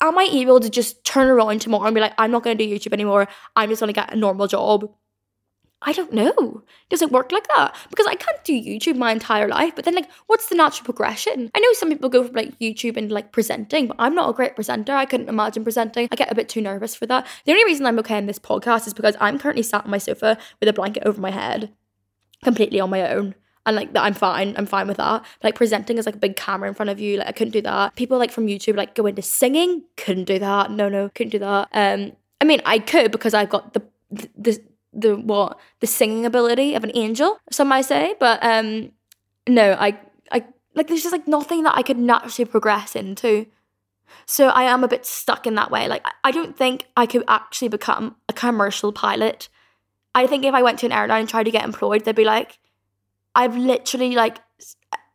am 0.00 0.18
I 0.18 0.28
able 0.30 0.60
to 0.60 0.70
just 0.70 1.04
turn 1.04 1.28
around 1.28 1.60
tomorrow 1.60 1.86
and 1.86 1.94
be 1.94 2.00
like 2.00 2.14
I'm 2.18 2.30
not 2.30 2.42
going 2.42 2.56
to 2.56 2.64
do 2.64 2.72
YouTube 2.72 2.92
anymore. 2.92 3.28
I'm 3.56 3.68
just 3.68 3.80
going 3.80 3.92
to 3.92 4.00
get 4.00 4.12
a 4.12 4.16
normal 4.16 4.46
job 4.46 4.88
I 5.82 5.92
don't 5.92 6.12
know. 6.12 6.62
Does 6.88 7.02
it 7.02 7.12
work 7.12 7.30
like 7.30 7.46
that? 7.48 7.76
Because 7.88 8.06
I 8.06 8.16
can't 8.16 8.42
do 8.42 8.52
YouTube 8.52 8.96
my 8.96 9.12
entire 9.12 9.46
life, 9.46 9.76
but 9.76 9.84
then 9.84 9.94
like 9.94 10.10
what's 10.26 10.48
the 10.48 10.56
natural 10.56 10.84
progression? 10.84 11.50
I 11.54 11.60
know 11.60 11.72
some 11.74 11.88
people 11.88 12.08
go 12.08 12.24
from 12.24 12.34
like 12.34 12.58
YouTube 12.58 12.96
and 12.96 13.12
like 13.12 13.30
presenting, 13.30 13.86
but 13.86 13.96
I'm 13.98 14.14
not 14.14 14.28
a 14.28 14.32
great 14.32 14.56
presenter. 14.56 14.92
I 14.92 15.06
couldn't 15.06 15.28
imagine 15.28 15.62
presenting. 15.62 16.08
I 16.10 16.16
get 16.16 16.32
a 16.32 16.34
bit 16.34 16.48
too 16.48 16.60
nervous 16.60 16.96
for 16.96 17.06
that. 17.06 17.26
The 17.44 17.52
only 17.52 17.64
reason 17.64 17.86
I'm 17.86 17.98
okay 18.00 18.18
in 18.18 18.26
this 18.26 18.40
podcast 18.40 18.88
is 18.88 18.94
because 18.94 19.16
I'm 19.20 19.38
currently 19.38 19.62
sat 19.62 19.84
on 19.84 19.90
my 19.90 19.98
sofa 19.98 20.36
with 20.58 20.68
a 20.68 20.72
blanket 20.72 21.04
over 21.06 21.20
my 21.20 21.30
head, 21.30 21.72
completely 22.42 22.80
on 22.80 22.90
my 22.90 23.12
own. 23.12 23.36
And 23.64 23.76
like 23.76 23.92
that 23.92 24.02
I'm 24.02 24.14
fine. 24.14 24.54
I'm 24.56 24.66
fine 24.66 24.88
with 24.88 24.96
that. 24.96 25.22
But, 25.22 25.44
like 25.44 25.54
presenting 25.54 25.98
is 25.98 26.06
like 26.06 26.16
a 26.16 26.18
big 26.18 26.34
camera 26.34 26.68
in 26.68 26.74
front 26.74 26.90
of 26.90 26.98
you. 26.98 27.18
Like 27.18 27.28
I 27.28 27.32
couldn't 27.32 27.52
do 27.52 27.62
that. 27.62 27.94
People 27.94 28.18
like 28.18 28.32
from 28.32 28.46
YouTube 28.46 28.76
like 28.76 28.96
go 28.96 29.06
into 29.06 29.22
singing. 29.22 29.84
Couldn't 29.96 30.24
do 30.24 30.40
that. 30.40 30.72
No, 30.72 30.88
no, 30.88 31.08
couldn't 31.10 31.30
do 31.30 31.38
that. 31.38 31.68
Um 31.72 32.12
I 32.40 32.44
mean 32.46 32.62
I 32.64 32.80
could 32.80 33.12
because 33.12 33.34
I've 33.34 33.50
got 33.50 33.74
the 33.74 33.82
the 34.10 34.58
the 35.00 35.16
what 35.16 35.58
the 35.80 35.86
singing 35.86 36.26
ability 36.26 36.74
of 36.74 36.84
an 36.84 36.92
angel, 36.94 37.38
some 37.50 37.68
might 37.68 37.82
say. 37.82 38.14
But 38.18 38.42
um, 38.44 38.92
no, 39.48 39.72
I 39.78 39.98
I 40.30 40.44
like 40.74 40.88
there's 40.88 41.02
just 41.02 41.12
like 41.12 41.28
nothing 41.28 41.62
that 41.62 41.76
I 41.76 41.82
could 41.82 41.98
naturally 41.98 42.50
progress 42.50 42.96
into. 42.96 43.46
So 44.26 44.48
I 44.48 44.64
am 44.64 44.84
a 44.84 44.88
bit 44.88 45.06
stuck 45.06 45.46
in 45.46 45.54
that 45.54 45.70
way. 45.70 45.88
Like 45.88 46.04
I 46.24 46.30
don't 46.30 46.56
think 46.56 46.86
I 46.96 47.06
could 47.06 47.24
actually 47.28 47.68
become 47.68 48.16
a 48.28 48.32
commercial 48.32 48.92
pilot. 48.92 49.48
I 50.14 50.26
think 50.26 50.44
if 50.44 50.54
I 50.54 50.62
went 50.62 50.78
to 50.80 50.86
an 50.86 50.92
airline 50.92 51.20
and 51.20 51.28
tried 51.28 51.44
to 51.44 51.50
get 51.50 51.64
employed, 51.64 52.04
they'd 52.04 52.16
be 52.16 52.24
like, 52.24 52.58
I've 53.34 53.56
literally 53.56 54.14
like 54.14 54.38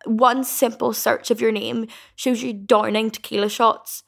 one 0.05 0.43
simple 0.43 0.93
search 0.93 1.31
of 1.31 1.41
your 1.41 1.51
name 1.51 1.87
shows 2.15 2.41
you 2.41 2.53
downing 2.53 3.09
tequila 3.09 3.49
shots 3.49 4.03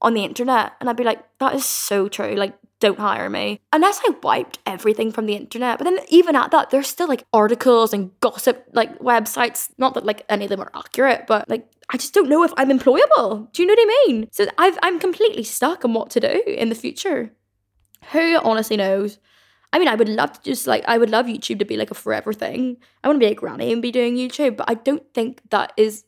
on 0.00 0.14
the 0.14 0.24
internet. 0.24 0.72
And 0.80 0.88
I'd 0.88 0.96
be 0.96 1.04
like, 1.04 1.22
that 1.38 1.54
is 1.54 1.64
so 1.64 2.08
true. 2.08 2.34
Like 2.34 2.54
don't 2.82 2.98
hire 2.98 3.30
me. 3.30 3.60
Unless 3.72 4.00
I 4.04 4.10
wiped 4.24 4.58
everything 4.66 5.12
from 5.12 5.26
the 5.26 5.36
internet. 5.36 5.78
But 5.78 5.84
then 5.84 6.00
even 6.08 6.34
at 6.34 6.50
that, 6.50 6.70
there's 6.70 6.88
still 6.88 7.06
like 7.06 7.24
articles 7.32 7.92
and 7.92 8.10
gossip 8.18 8.66
like 8.72 8.98
websites. 8.98 9.70
Not 9.78 9.94
that 9.94 10.04
like 10.04 10.24
any 10.28 10.46
of 10.46 10.50
them 10.50 10.60
are 10.60 10.70
accurate, 10.74 11.28
but 11.28 11.48
like 11.48 11.64
I 11.90 11.96
just 11.96 12.12
don't 12.12 12.28
know 12.28 12.42
if 12.42 12.52
I'm 12.56 12.70
employable. 12.70 13.52
Do 13.52 13.62
you 13.62 13.68
know 13.68 13.74
what 13.78 13.86
I 13.86 14.06
mean? 14.08 14.28
So 14.32 14.46
I've, 14.58 14.78
I'm 14.82 14.98
completely 14.98 15.44
stuck 15.44 15.84
on 15.84 15.94
what 15.94 16.10
to 16.10 16.20
do 16.20 16.42
in 16.44 16.70
the 16.70 16.74
future. 16.74 17.32
Who 18.10 18.36
honestly 18.42 18.76
knows? 18.76 19.20
I 19.72 19.78
mean, 19.78 19.88
I 19.88 19.94
would 19.94 20.08
love 20.08 20.32
to 20.32 20.42
just 20.42 20.66
like, 20.66 20.82
I 20.88 20.98
would 20.98 21.10
love 21.10 21.26
YouTube 21.26 21.60
to 21.60 21.64
be 21.64 21.76
like 21.76 21.92
a 21.92 21.94
forever 21.94 22.32
thing. 22.32 22.78
I 23.04 23.08
want 23.08 23.20
to 23.20 23.26
be 23.26 23.30
a 23.30 23.34
granny 23.36 23.72
and 23.72 23.80
be 23.80 23.92
doing 23.92 24.16
YouTube, 24.16 24.56
but 24.56 24.68
I 24.68 24.74
don't 24.74 25.04
think 25.14 25.40
that 25.50 25.72
is 25.76 26.04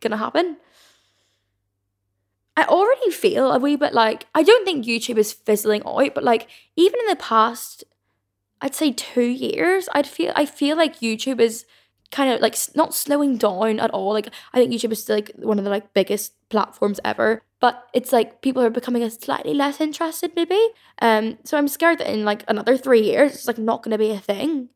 gonna 0.00 0.16
happen. 0.16 0.56
I 2.56 2.64
already 2.64 3.10
feel 3.10 3.52
a 3.52 3.58
wee 3.58 3.76
bit 3.76 3.92
like 3.92 4.26
I 4.34 4.42
don't 4.42 4.64
think 4.64 4.86
YouTube 4.86 5.18
is 5.18 5.32
fizzling 5.32 5.82
out, 5.86 6.14
but 6.14 6.24
like 6.24 6.48
even 6.76 6.98
in 7.00 7.06
the 7.06 7.16
past, 7.16 7.84
I'd 8.60 8.74
say 8.74 8.92
two 8.92 9.22
years, 9.22 9.88
I'd 9.92 10.06
feel 10.06 10.32
I 10.34 10.46
feel 10.46 10.76
like 10.76 11.00
YouTube 11.00 11.40
is 11.40 11.66
kind 12.10 12.32
of 12.32 12.40
like 12.40 12.56
not 12.74 12.94
slowing 12.94 13.36
down 13.36 13.78
at 13.80 13.90
all. 13.90 14.12
Like 14.12 14.28
I 14.52 14.58
think 14.58 14.72
YouTube 14.72 14.92
is 14.92 15.02
still 15.02 15.16
like 15.16 15.32
one 15.36 15.58
of 15.58 15.64
the 15.64 15.70
like 15.70 15.92
biggest 15.92 16.32
platforms 16.48 16.98
ever, 17.04 17.42
but 17.60 17.88
it's 17.92 18.12
like 18.12 18.40
people 18.40 18.62
are 18.62 18.70
becoming 18.70 19.02
a 19.02 19.10
slightly 19.10 19.52
less 19.52 19.80
interested 19.80 20.32
maybe. 20.34 20.60
Um, 21.02 21.38
so 21.44 21.58
I'm 21.58 21.68
scared 21.68 21.98
that 21.98 22.12
in 22.12 22.24
like 22.24 22.42
another 22.48 22.78
three 22.78 23.02
years, 23.02 23.34
it's 23.34 23.46
like 23.46 23.58
not 23.58 23.82
going 23.82 23.92
to 23.92 23.98
be 23.98 24.12
a 24.12 24.18
thing 24.18 24.70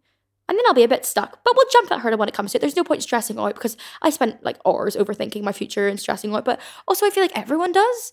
and 0.50 0.58
then 0.58 0.66
I'll 0.66 0.74
be 0.74 0.82
a 0.82 0.88
bit 0.88 1.06
stuck. 1.06 1.44
But 1.44 1.54
we'll 1.56 1.68
jump 1.70 1.88
that 1.90 2.00
hurdle 2.00 2.18
when 2.18 2.28
it 2.28 2.34
comes 2.34 2.50
to 2.50 2.58
it. 2.58 2.60
There's 2.60 2.74
no 2.74 2.82
point 2.82 3.04
stressing 3.04 3.38
out 3.38 3.54
because 3.54 3.76
I 4.02 4.10
spent 4.10 4.42
like 4.42 4.58
hours 4.66 4.96
overthinking 4.96 5.42
my 5.42 5.52
future 5.52 5.86
and 5.86 5.98
stressing 5.98 6.34
out. 6.34 6.44
But 6.44 6.60
also, 6.88 7.06
I 7.06 7.10
feel 7.10 7.22
like 7.22 7.38
everyone 7.38 7.70
does. 7.70 8.12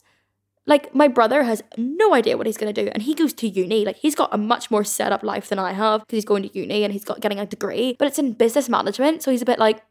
Like 0.68 0.94
my 0.94 1.08
brother 1.08 1.42
has 1.44 1.64
no 1.78 2.14
idea 2.14 2.38
what 2.38 2.46
he's 2.46 2.58
gonna 2.58 2.74
do, 2.74 2.90
and 2.94 3.02
he 3.02 3.16
goes 3.16 3.34
to 3.34 3.48
uni. 3.48 3.86
Like 3.86 3.96
he's 3.96 4.14
got 4.14 4.32
a 4.32 4.38
much 4.38 4.70
more 4.70 4.84
set 4.84 5.12
up 5.12 5.24
life 5.24 5.50
than 5.50 5.58
I 5.58 5.74
have 5.74 6.02
because 6.02 6.18
he's 6.18 6.26
going 6.26 6.44
to 6.44 6.56
uni 6.56 6.84
and 6.84 6.94
he's 6.94 7.06
got 7.06 7.22
getting 7.22 7.40
a 7.40 7.46
degree, 7.48 7.96
but 7.98 8.08
it's 8.08 8.20
in 8.20 8.34
business 8.34 8.70
management. 8.70 9.24
So 9.24 9.32
he's 9.32 9.42
a 9.42 9.46
bit 9.46 9.58
like, 9.58 9.84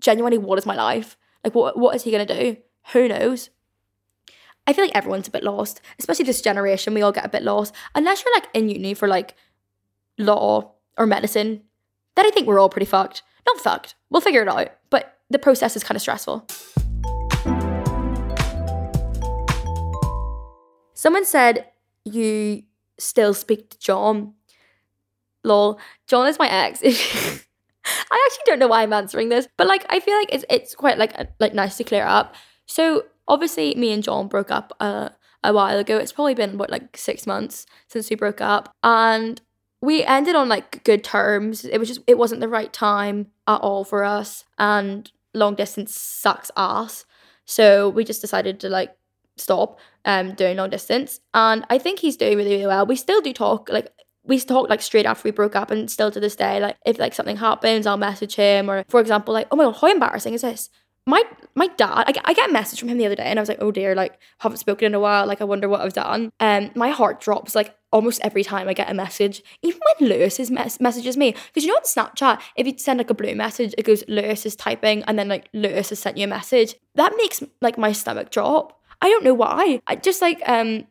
genuinely, 0.00 0.38
what 0.38 0.58
is 0.58 0.66
my 0.66 0.74
life? 0.74 1.16
Like 1.44 1.54
what 1.54 1.78
what 1.78 1.94
is 1.94 2.02
he 2.02 2.10
gonna 2.10 2.26
do? 2.26 2.56
Who 2.94 3.06
knows? 3.06 3.50
I 4.66 4.72
feel 4.72 4.84
like 4.84 4.96
everyone's 4.96 5.28
a 5.28 5.32
bit 5.32 5.44
lost, 5.44 5.80
especially 6.00 6.24
this 6.24 6.42
generation. 6.42 6.94
We 6.94 7.02
all 7.02 7.12
get 7.12 7.26
a 7.26 7.28
bit 7.28 7.44
lost 7.44 7.72
unless 7.94 8.24
you're 8.24 8.34
like 8.34 8.48
in 8.54 8.68
uni 8.68 8.94
for 8.94 9.06
like 9.06 9.36
law 10.18 10.72
or 10.98 11.06
medicine 11.06 11.62
then 12.16 12.26
I 12.26 12.30
think 12.30 12.46
we're 12.46 12.58
all 12.58 12.68
pretty 12.68 12.86
fucked. 12.86 13.22
Not 13.46 13.58
fucked. 13.58 13.94
We'll 14.10 14.20
figure 14.20 14.42
it 14.42 14.48
out. 14.48 14.68
But 14.90 15.18
the 15.30 15.38
process 15.38 15.76
is 15.76 15.84
kind 15.84 15.96
of 15.96 16.02
stressful. 16.02 16.46
Someone 20.94 21.24
said 21.24 21.66
you 22.04 22.62
still 22.98 23.34
speak 23.34 23.70
to 23.70 23.78
John. 23.78 24.34
Lol. 25.44 25.80
John 26.06 26.28
is 26.28 26.38
my 26.38 26.48
ex. 26.48 26.80
I 26.84 28.26
actually 28.26 28.44
don't 28.46 28.60
know 28.60 28.68
why 28.68 28.82
I'm 28.82 28.92
answering 28.92 29.28
this, 29.28 29.48
but 29.56 29.66
like 29.66 29.84
I 29.88 29.98
feel 29.98 30.16
like 30.16 30.32
it's 30.32 30.44
it's 30.48 30.74
quite 30.74 30.98
like 30.98 31.14
like 31.40 31.54
nice 31.54 31.76
to 31.78 31.84
clear 31.84 32.04
up. 32.04 32.36
So 32.66 33.06
obviously, 33.26 33.74
me 33.74 33.92
and 33.92 34.04
John 34.04 34.28
broke 34.28 34.52
up 34.52 34.72
uh, 34.78 35.08
a 35.42 35.52
while 35.52 35.78
ago. 35.78 35.98
It's 35.98 36.12
probably 36.12 36.34
been 36.34 36.58
what 36.58 36.70
like 36.70 36.96
six 36.96 37.26
months 37.26 37.66
since 37.88 38.08
we 38.08 38.14
broke 38.14 38.40
up, 38.40 38.72
and 38.84 39.40
we 39.82 40.04
ended 40.04 40.36
on 40.36 40.48
like 40.48 40.84
good 40.84 41.04
terms. 41.04 41.64
It 41.64 41.78
was 41.78 41.88
just 41.88 42.00
it 42.06 42.16
wasn't 42.16 42.40
the 42.40 42.48
right 42.48 42.72
time 42.72 43.26
at 43.46 43.60
all 43.60 43.84
for 43.84 44.04
us, 44.04 44.44
and 44.56 45.10
long 45.34 45.56
distance 45.56 45.94
sucks 45.94 46.50
ass. 46.56 47.04
So 47.44 47.88
we 47.90 48.04
just 48.04 48.20
decided 48.20 48.60
to 48.60 48.68
like 48.68 48.96
stop 49.36 49.78
um 50.04 50.34
doing 50.34 50.56
long 50.56 50.70
distance, 50.70 51.20
and 51.34 51.66
I 51.68 51.78
think 51.78 51.98
he's 51.98 52.16
doing 52.16 52.38
really 52.38 52.52
really 52.52 52.66
well. 52.66 52.86
We 52.86 52.96
still 52.96 53.20
do 53.20 53.32
talk 53.32 53.68
like 53.68 53.92
we 54.24 54.38
talk 54.38 54.70
like 54.70 54.80
straight 54.80 55.04
after 55.04 55.26
we 55.26 55.32
broke 55.32 55.56
up 55.56 55.70
and 55.72 55.90
still 55.90 56.10
to 56.10 56.20
this 56.20 56.36
day 56.36 56.60
like 56.60 56.76
if 56.86 56.96
like 56.98 57.12
something 57.12 57.36
happens 57.36 57.86
i'll 57.86 57.96
message 57.96 58.36
him 58.36 58.70
or 58.70 58.84
for 58.88 59.00
example 59.00 59.34
like 59.34 59.48
oh 59.50 59.56
my 59.56 59.64
god 59.64 59.76
how 59.80 59.90
embarrassing 59.90 60.32
is 60.32 60.42
this 60.42 60.70
my 61.06 61.22
my 61.54 61.66
dad 61.66 62.04
I, 62.06 62.12
I 62.24 62.32
get 62.32 62.50
a 62.50 62.52
message 62.52 62.78
from 62.78 62.88
him 62.88 62.98
the 62.98 63.06
other 63.06 63.16
day 63.16 63.24
and 63.24 63.38
i 63.38 63.42
was 63.42 63.48
like 63.48 63.58
oh 63.60 63.72
dear 63.72 63.94
like 63.94 64.18
haven't 64.38 64.58
spoken 64.58 64.86
in 64.86 64.94
a 64.94 65.00
while 65.00 65.26
like 65.26 65.40
i 65.40 65.44
wonder 65.44 65.68
what 65.68 65.80
i've 65.80 65.92
done. 65.92 66.32
Um 66.38 66.70
my 66.74 66.90
heart 66.90 67.20
drops 67.20 67.54
like 67.54 67.76
almost 67.90 68.20
every 68.22 68.44
time 68.44 68.68
i 68.68 68.72
get 68.72 68.90
a 68.90 68.94
message 68.94 69.42
even 69.62 69.80
when 69.98 70.10
lewis 70.10 70.38
is 70.38 70.50
mes- 70.50 70.80
messages 70.80 71.16
me. 71.16 71.32
Because 71.32 71.64
you 71.64 71.70
know 71.70 71.76
on 71.76 71.82
snapchat 71.82 72.40
if 72.56 72.66
you 72.66 72.78
send 72.78 72.98
like 72.98 73.10
a 73.10 73.14
blue 73.14 73.34
message 73.34 73.74
it 73.76 73.84
goes 73.84 74.04
lewis 74.06 74.46
is 74.46 74.54
typing 74.54 75.02
and 75.04 75.18
then 75.18 75.28
like 75.28 75.48
lewis 75.52 75.88
has 75.90 75.98
sent 75.98 76.16
you 76.16 76.24
a 76.24 76.28
message. 76.28 76.76
That 76.94 77.12
makes 77.16 77.42
like 77.60 77.76
my 77.76 77.92
stomach 77.92 78.30
drop. 78.30 78.78
I 79.00 79.08
don't 79.08 79.24
know 79.24 79.34
why. 79.34 79.80
I 79.86 79.96
just 79.96 80.22
like 80.22 80.40
um 80.48 80.86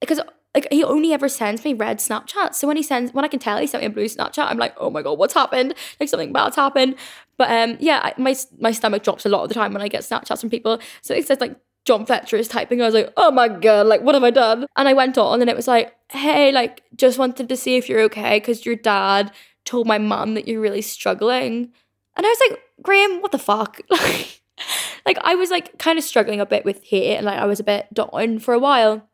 because 0.00 0.20
like 0.54 0.68
he 0.70 0.84
only 0.84 1.12
ever 1.12 1.28
sends 1.28 1.64
me 1.64 1.74
red 1.74 1.98
Snapchat. 1.98 2.54
So 2.54 2.68
when 2.68 2.76
he 2.76 2.82
sends, 2.82 3.12
when 3.12 3.24
I 3.24 3.28
can 3.28 3.40
tell 3.40 3.58
he 3.58 3.66
sent 3.66 3.82
me 3.82 3.86
a 3.86 3.90
blue 3.90 4.06
Snapchat, 4.06 4.46
I'm 4.46 4.58
like, 4.58 4.74
oh 4.76 4.88
my 4.88 5.02
god, 5.02 5.18
what's 5.18 5.34
happened? 5.34 5.74
Like 5.98 6.08
something 6.08 6.32
bad's 6.32 6.56
happened. 6.56 6.94
But 7.36 7.50
um, 7.50 7.76
yeah, 7.80 8.00
I, 8.04 8.14
my 8.20 8.36
my 8.58 8.70
stomach 8.70 9.02
drops 9.02 9.26
a 9.26 9.28
lot 9.28 9.42
of 9.42 9.48
the 9.48 9.54
time 9.54 9.72
when 9.72 9.82
I 9.82 9.88
get 9.88 10.02
Snapchats 10.02 10.40
from 10.40 10.50
people. 10.50 10.78
So 11.02 11.12
it 11.12 11.26
says 11.26 11.40
like 11.40 11.56
John 11.84 12.06
Fletcher 12.06 12.36
is 12.36 12.48
typing. 12.48 12.80
I 12.80 12.86
was 12.86 12.94
like, 12.94 13.12
oh 13.16 13.30
my 13.30 13.48
God, 13.48 13.86
like, 13.86 14.00
what 14.00 14.14
have 14.14 14.24
I 14.24 14.30
done? 14.30 14.66
And 14.76 14.88
I 14.88 14.94
went 14.94 15.18
on 15.18 15.40
and 15.40 15.50
it 15.50 15.56
was 15.56 15.68
like, 15.68 15.94
hey, 16.10 16.50
like, 16.50 16.82
just 16.96 17.18
wanted 17.18 17.48
to 17.48 17.56
see 17.56 17.76
if 17.76 17.88
you're 17.88 18.00
okay 18.02 18.38
because 18.38 18.64
your 18.64 18.76
dad 18.76 19.32
told 19.64 19.86
my 19.86 19.98
mum 19.98 20.34
that 20.34 20.48
you're 20.48 20.60
really 20.60 20.82
struggling. 20.82 21.72
And 22.16 22.26
I 22.26 22.28
was 22.28 22.40
like, 22.48 22.60
Graham, 22.82 23.20
what 23.20 23.32
the 23.32 23.38
fuck? 23.38 23.80
like, 23.90 25.18
I 25.22 25.34
was 25.34 25.50
like 25.50 25.78
kind 25.78 25.98
of 25.98 26.04
struggling 26.04 26.40
a 26.40 26.46
bit 26.46 26.64
with 26.64 26.82
hate 26.84 27.16
and 27.16 27.26
like 27.26 27.38
I 27.38 27.44
was 27.44 27.60
a 27.60 27.64
bit 27.64 27.92
down 27.92 28.38
for 28.38 28.54
a 28.54 28.58
while. 28.58 29.06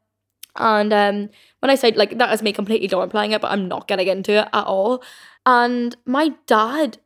And 0.57 0.93
um, 0.93 1.31
when 1.61 1.71
I 1.71 1.75
say 1.75 1.93
like 1.93 2.19
that 2.19 2.33
is 2.33 2.43
me 2.43 2.53
completely 2.53 2.89
not 2.89 3.11
downplaying 3.11 3.33
it, 3.33 3.41
but 3.41 3.51
I'm 3.53 3.69
not 3.69 3.89
getting 3.89 4.09
into 4.09 4.33
it 4.33 4.49
at 4.53 4.65
all. 4.65 5.03
And 5.47 5.97
my 6.07 6.33
dad, 6.47 6.99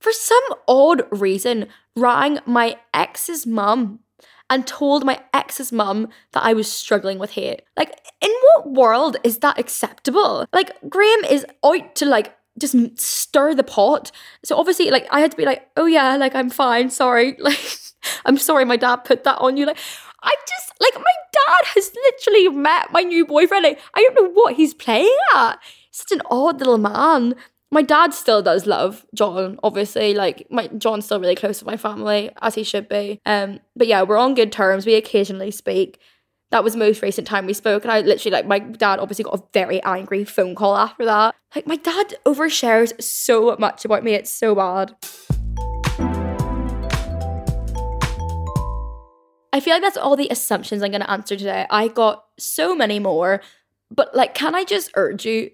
for 0.00 0.12
some 0.12 0.42
odd 0.68 1.02
reason, 1.10 1.68
rang 1.96 2.38
my 2.46 2.76
ex's 2.92 3.46
mum 3.46 4.00
and 4.50 4.66
told 4.66 5.04
my 5.04 5.20
ex's 5.32 5.72
mum 5.72 6.08
that 6.32 6.44
I 6.44 6.52
was 6.52 6.70
struggling 6.70 7.18
with 7.18 7.32
hate. 7.32 7.62
Like, 7.76 7.98
in 8.20 8.30
what 8.54 8.72
world 8.72 9.16
is 9.24 9.38
that 9.38 9.58
acceptable? 9.58 10.46
Like, 10.52 10.72
Graham 10.88 11.24
is 11.24 11.46
out 11.64 11.94
to 11.96 12.06
like 12.06 12.36
just 12.58 12.76
stir 12.98 13.54
the 13.54 13.64
pot. 13.64 14.12
So 14.44 14.56
obviously, 14.56 14.90
like, 14.90 15.06
I 15.10 15.20
had 15.20 15.30
to 15.30 15.36
be 15.36 15.46
like, 15.46 15.68
oh 15.76 15.86
yeah, 15.86 16.16
like 16.16 16.34
I'm 16.34 16.50
fine, 16.50 16.90
sorry. 16.90 17.36
Like, 17.44 17.78
I'm 18.26 18.36
sorry 18.36 18.66
my 18.66 18.76
dad 18.76 18.96
put 18.96 19.24
that 19.24 19.38
on 19.38 19.56
you. 19.56 19.64
Like, 19.64 19.78
I 20.24 20.34
just 20.48 20.72
like 20.80 20.94
my 20.94 21.14
dad 21.32 21.66
has 21.74 21.90
literally 21.94 22.48
met 22.48 22.92
my 22.92 23.02
new 23.02 23.26
boyfriend. 23.26 23.64
Like, 23.64 23.80
I 23.94 24.00
don't 24.02 24.14
know 24.14 24.30
what 24.32 24.54
he's 24.54 24.74
playing 24.74 25.16
at. 25.34 25.58
He's 25.90 25.98
such 25.98 26.12
an 26.12 26.22
odd 26.30 26.58
little 26.58 26.78
man. 26.78 27.34
My 27.70 27.82
dad 27.82 28.14
still 28.14 28.42
does 28.42 28.66
love 28.66 29.04
John, 29.14 29.58
obviously. 29.62 30.14
Like 30.14 30.46
my 30.50 30.68
John's 30.68 31.04
still 31.06 31.20
really 31.20 31.34
close 31.34 31.58
to 31.58 31.66
my 31.66 31.76
family, 31.76 32.30
as 32.40 32.54
he 32.54 32.62
should 32.62 32.88
be. 32.88 33.20
Um, 33.26 33.60
but 33.76 33.86
yeah, 33.86 34.02
we're 34.02 34.16
on 34.16 34.34
good 34.34 34.52
terms. 34.52 34.86
We 34.86 34.94
occasionally 34.94 35.50
speak. 35.50 35.98
That 36.50 36.62
was 36.62 36.76
most 36.76 37.02
recent 37.02 37.26
time 37.26 37.46
we 37.46 37.52
spoke, 37.52 37.82
and 37.82 37.90
I 37.90 38.00
literally 38.00 38.32
like 38.32 38.46
my 38.46 38.60
dad 38.60 39.00
obviously 39.00 39.24
got 39.24 39.40
a 39.40 39.42
very 39.52 39.82
angry 39.82 40.24
phone 40.24 40.54
call 40.54 40.76
after 40.76 41.04
that. 41.04 41.34
Like 41.54 41.66
my 41.66 41.76
dad 41.76 42.14
overshares 42.24 43.00
so 43.02 43.56
much 43.58 43.84
about 43.84 44.04
me, 44.04 44.14
it's 44.14 44.30
so 44.30 44.54
bad. 44.54 44.94
I 49.54 49.60
feel 49.60 49.74
like 49.74 49.82
that's 49.82 49.96
all 49.96 50.16
the 50.16 50.26
assumptions 50.32 50.82
I'm 50.82 50.90
going 50.90 51.00
to 51.00 51.10
answer 51.10 51.36
today. 51.36 51.64
I 51.70 51.86
got 51.86 52.24
so 52.40 52.74
many 52.74 52.98
more, 52.98 53.40
but 53.88 54.12
like, 54.12 54.34
can 54.34 54.52
I 54.52 54.64
just 54.64 54.90
urge 54.96 55.24
you 55.24 55.52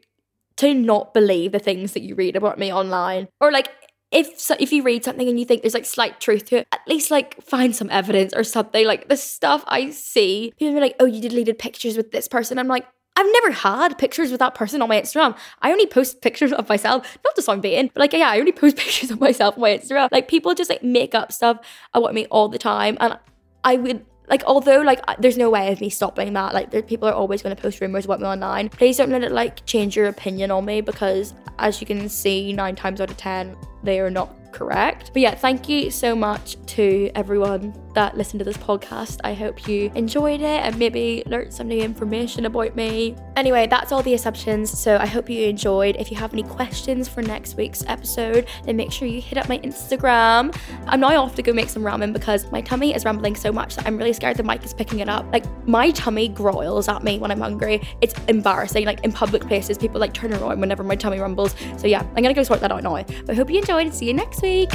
to 0.56 0.72
not 0.72 1.12
believe 1.12 1.52
the 1.52 1.58
things 1.58 1.92
that 1.92 2.00
you 2.00 2.14
read 2.14 2.34
about 2.34 2.58
me 2.58 2.72
online 2.72 3.28
or 3.42 3.52
like 3.52 3.68
if 4.10 4.40
so, 4.40 4.56
if 4.58 4.72
you 4.72 4.82
read 4.82 5.04
something 5.04 5.28
and 5.28 5.38
you 5.38 5.44
think 5.44 5.60
there's 5.60 5.74
like 5.74 5.84
slight 5.84 6.18
truth 6.18 6.46
to 6.46 6.56
it, 6.56 6.68
at 6.72 6.80
least 6.88 7.10
like 7.10 7.40
find 7.42 7.76
some 7.76 7.90
evidence 7.90 8.32
or 8.34 8.42
something. 8.42 8.86
Like 8.86 9.08
the 9.08 9.18
stuff 9.18 9.62
I 9.68 9.90
see, 9.90 10.52
people 10.58 10.76
are 10.78 10.80
like, 10.80 10.96
"Oh, 10.98 11.04
you 11.04 11.20
deleted 11.20 11.58
pictures 11.58 11.96
with 11.96 12.10
this 12.10 12.26
person." 12.26 12.58
I'm 12.58 12.66
like, 12.66 12.86
I've 13.14 13.32
never 13.34 13.52
had 13.52 13.98
pictures 13.98 14.30
with 14.32 14.40
that 14.40 14.54
person 14.54 14.82
on 14.82 14.88
my 14.88 15.00
Instagram. 15.00 15.36
I 15.62 15.70
only 15.70 15.86
post 15.86 16.22
pictures 16.22 16.52
of 16.52 16.68
myself, 16.68 17.18
not 17.24 17.36
to 17.36 17.42
sound 17.42 17.62
vain, 17.62 17.90
but 17.94 18.00
like 18.00 18.12
yeah, 18.12 18.30
I 18.30 18.40
only 18.40 18.50
post 18.50 18.76
pictures 18.78 19.12
of 19.12 19.20
myself 19.20 19.54
on 19.54 19.60
my 19.60 19.78
Instagram. 19.78 20.08
Like 20.10 20.26
people 20.26 20.54
just 20.54 20.70
like 20.70 20.82
make 20.82 21.14
up 21.14 21.30
stuff 21.30 21.58
about 21.94 22.12
me 22.12 22.26
all 22.26 22.48
the 22.48 22.58
time, 22.58 22.96
and 22.98 23.16
I 23.64 23.76
would 23.76 24.04
like 24.28 24.44
although 24.46 24.80
like 24.80 25.00
there's 25.18 25.36
no 25.36 25.50
way 25.50 25.72
of 25.72 25.80
me 25.80 25.90
stopping 25.90 26.32
that 26.34 26.54
like 26.54 26.70
there, 26.70 26.82
people 26.82 27.08
are 27.08 27.14
always 27.14 27.42
going 27.42 27.54
to 27.54 27.60
post 27.60 27.80
rumors 27.80 28.04
about 28.04 28.20
me 28.20 28.26
online 28.26 28.68
please 28.68 28.96
don't 28.96 29.10
let 29.10 29.24
it 29.24 29.32
like 29.32 29.66
change 29.66 29.96
your 29.96 30.06
opinion 30.06 30.52
on 30.52 30.64
me 30.64 30.80
because 30.80 31.34
as 31.58 31.80
you 31.80 31.86
can 31.86 32.08
see 32.08 32.52
nine 32.52 32.76
times 32.76 33.00
out 33.00 33.10
of 33.10 33.16
ten 33.16 33.56
they 33.82 33.98
are 33.98 34.10
not 34.10 34.32
correct. 34.52 35.10
But 35.12 35.22
yeah, 35.22 35.34
thank 35.34 35.68
you 35.68 35.90
so 35.90 36.14
much 36.14 36.56
to 36.66 37.10
everyone 37.14 37.72
that 37.94 38.16
listened 38.16 38.38
to 38.40 38.44
this 38.44 38.56
podcast. 38.56 39.20
I 39.24 39.34
hope 39.34 39.68
you 39.68 39.90
enjoyed 39.94 40.40
it 40.40 40.62
and 40.64 40.78
maybe 40.78 41.22
learned 41.26 41.52
some 41.52 41.68
new 41.68 41.82
information 41.82 42.46
about 42.46 42.74
me. 42.76 43.16
Anyway, 43.36 43.66
that's 43.66 43.92
all 43.92 44.02
the 44.02 44.14
assumptions. 44.14 44.78
So 44.78 44.96
I 44.96 45.06
hope 45.06 45.28
you 45.28 45.46
enjoyed. 45.46 45.96
If 45.96 46.10
you 46.10 46.16
have 46.16 46.32
any 46.32 46.42
questions 46.42 47.08
for 47.08 47.22
next 47.22 47.56
week's 47.56 47.84
episode, 47.86 48.46
then 48.64 48.76
make 48.76 48.92
sure 48.92 49.06
you 49.08 49.20
hit 49.20 49.38
up 49.38 49.48
my 49.48 49.58
Instagram. 49.58 50.56
I'm 50.86 51.00
now 51.00 51.22
off 51.22 51.34
to 51.34 51.42
go 51.42 51.52
make 51.52 51.68
some 51.68 51.82
ramen 51.82 52.12
because 52.12 52.50
my 52.50 52.60
tummy 52.60 52.94
is 52.94 53.04
rumbling 53.04 53.36
so 53.36 53.52
much 53.52 53.76
that 53.76 53.86
I'm 53.86 53.96
really 53.96 54.12
scared 54.12 54.36
the 54.36 54.42
mic 54.42 54.64
is 54.64 54.74
picking 54.74 55.00
it 55.00 55.08
up. 55.08 55.30
Like 55.32 55.44
my 55.66 55.90
tummy 55.90 56.28
groils 56.28 56.88
at 56.88 57.02
me 57.02 57.18
when 57.18 57.30
I'm 57.30 57.40
hungry. 57.40 57.86
It's 58.00 58.14
embarrassing. 58.28 58.86
Like 58.86 59.04
in 59.04 59.12
public 59.12 59.42
places, 59.46 59.78
people 59.78 60.00
like 60.00 60.14
turn 60.14 60.32
around 60.32 60.60
whenever 60.60 60.82
my 60.82 60.96
tummy 60.96 61.18
rumbles. 61.18 61.54
So 61.76 61.86
yeah, 61.86 62.00
I'm 62.00 62.22
gonna 62.22 62.34
go 62.34 62.42
sort 62.42 62.60
that 62.60 62.72
out 62.72 62.82
now. 62.82 62.90
But 63.26 63.30
I 63.30 63.34
hope 63.34 63.50
you 63.50 63.58
enjoyed 63.58 63.90
see 63.94 64.06
you 64.06 64.14
next 64.14 64.42
week. 64.42 64.70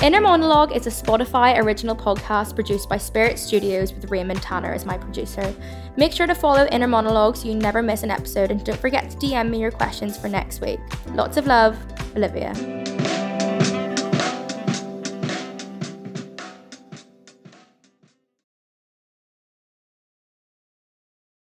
Inner 0.00 0.20
Monologue 0.20 0.76
is 0.76 0.86
a 0.86 0.90
Spotify 0.90 1.58
original 1.58 1.96
podcast 1.96 2.54
produced 2.54 2.88
by 2.88 2.96
Spirit 2.96 3.36
Studios 3.36 3.92
with 3.92 4.08
Raymond 4.12 4.40
Tannor 4.40 4.72
as 4.72 4.86
my 4.86 4.96
producer. 4.96 5.52
Make 5.96 6.12
sure 6.12 6.28
to 6.28 6.36
follow 6.36 6.68
Inner 6.70 6.86
Monologue 6.86 7.34
so 7.36 7.48
you 7.48 7.56
never 7.56 7.82
miss 7.82 8.04
an 8.04 8.10
episode 8.12 8.52
and 8.52 8.64
don't 8.64 8.78
forget 8.78 9.10
to 9.10 9.16
DM 9.16 9.50
me 9.50 9.60
your 9.60 9.72
questions 9.72 10.16
for 10.16 10.28
next 10.28 10.60
week. 10.60 10.78
Lots 11.14 11.36
of 11.36 11.48
love, 11.48 11.76
Olivia. 12.14 12.97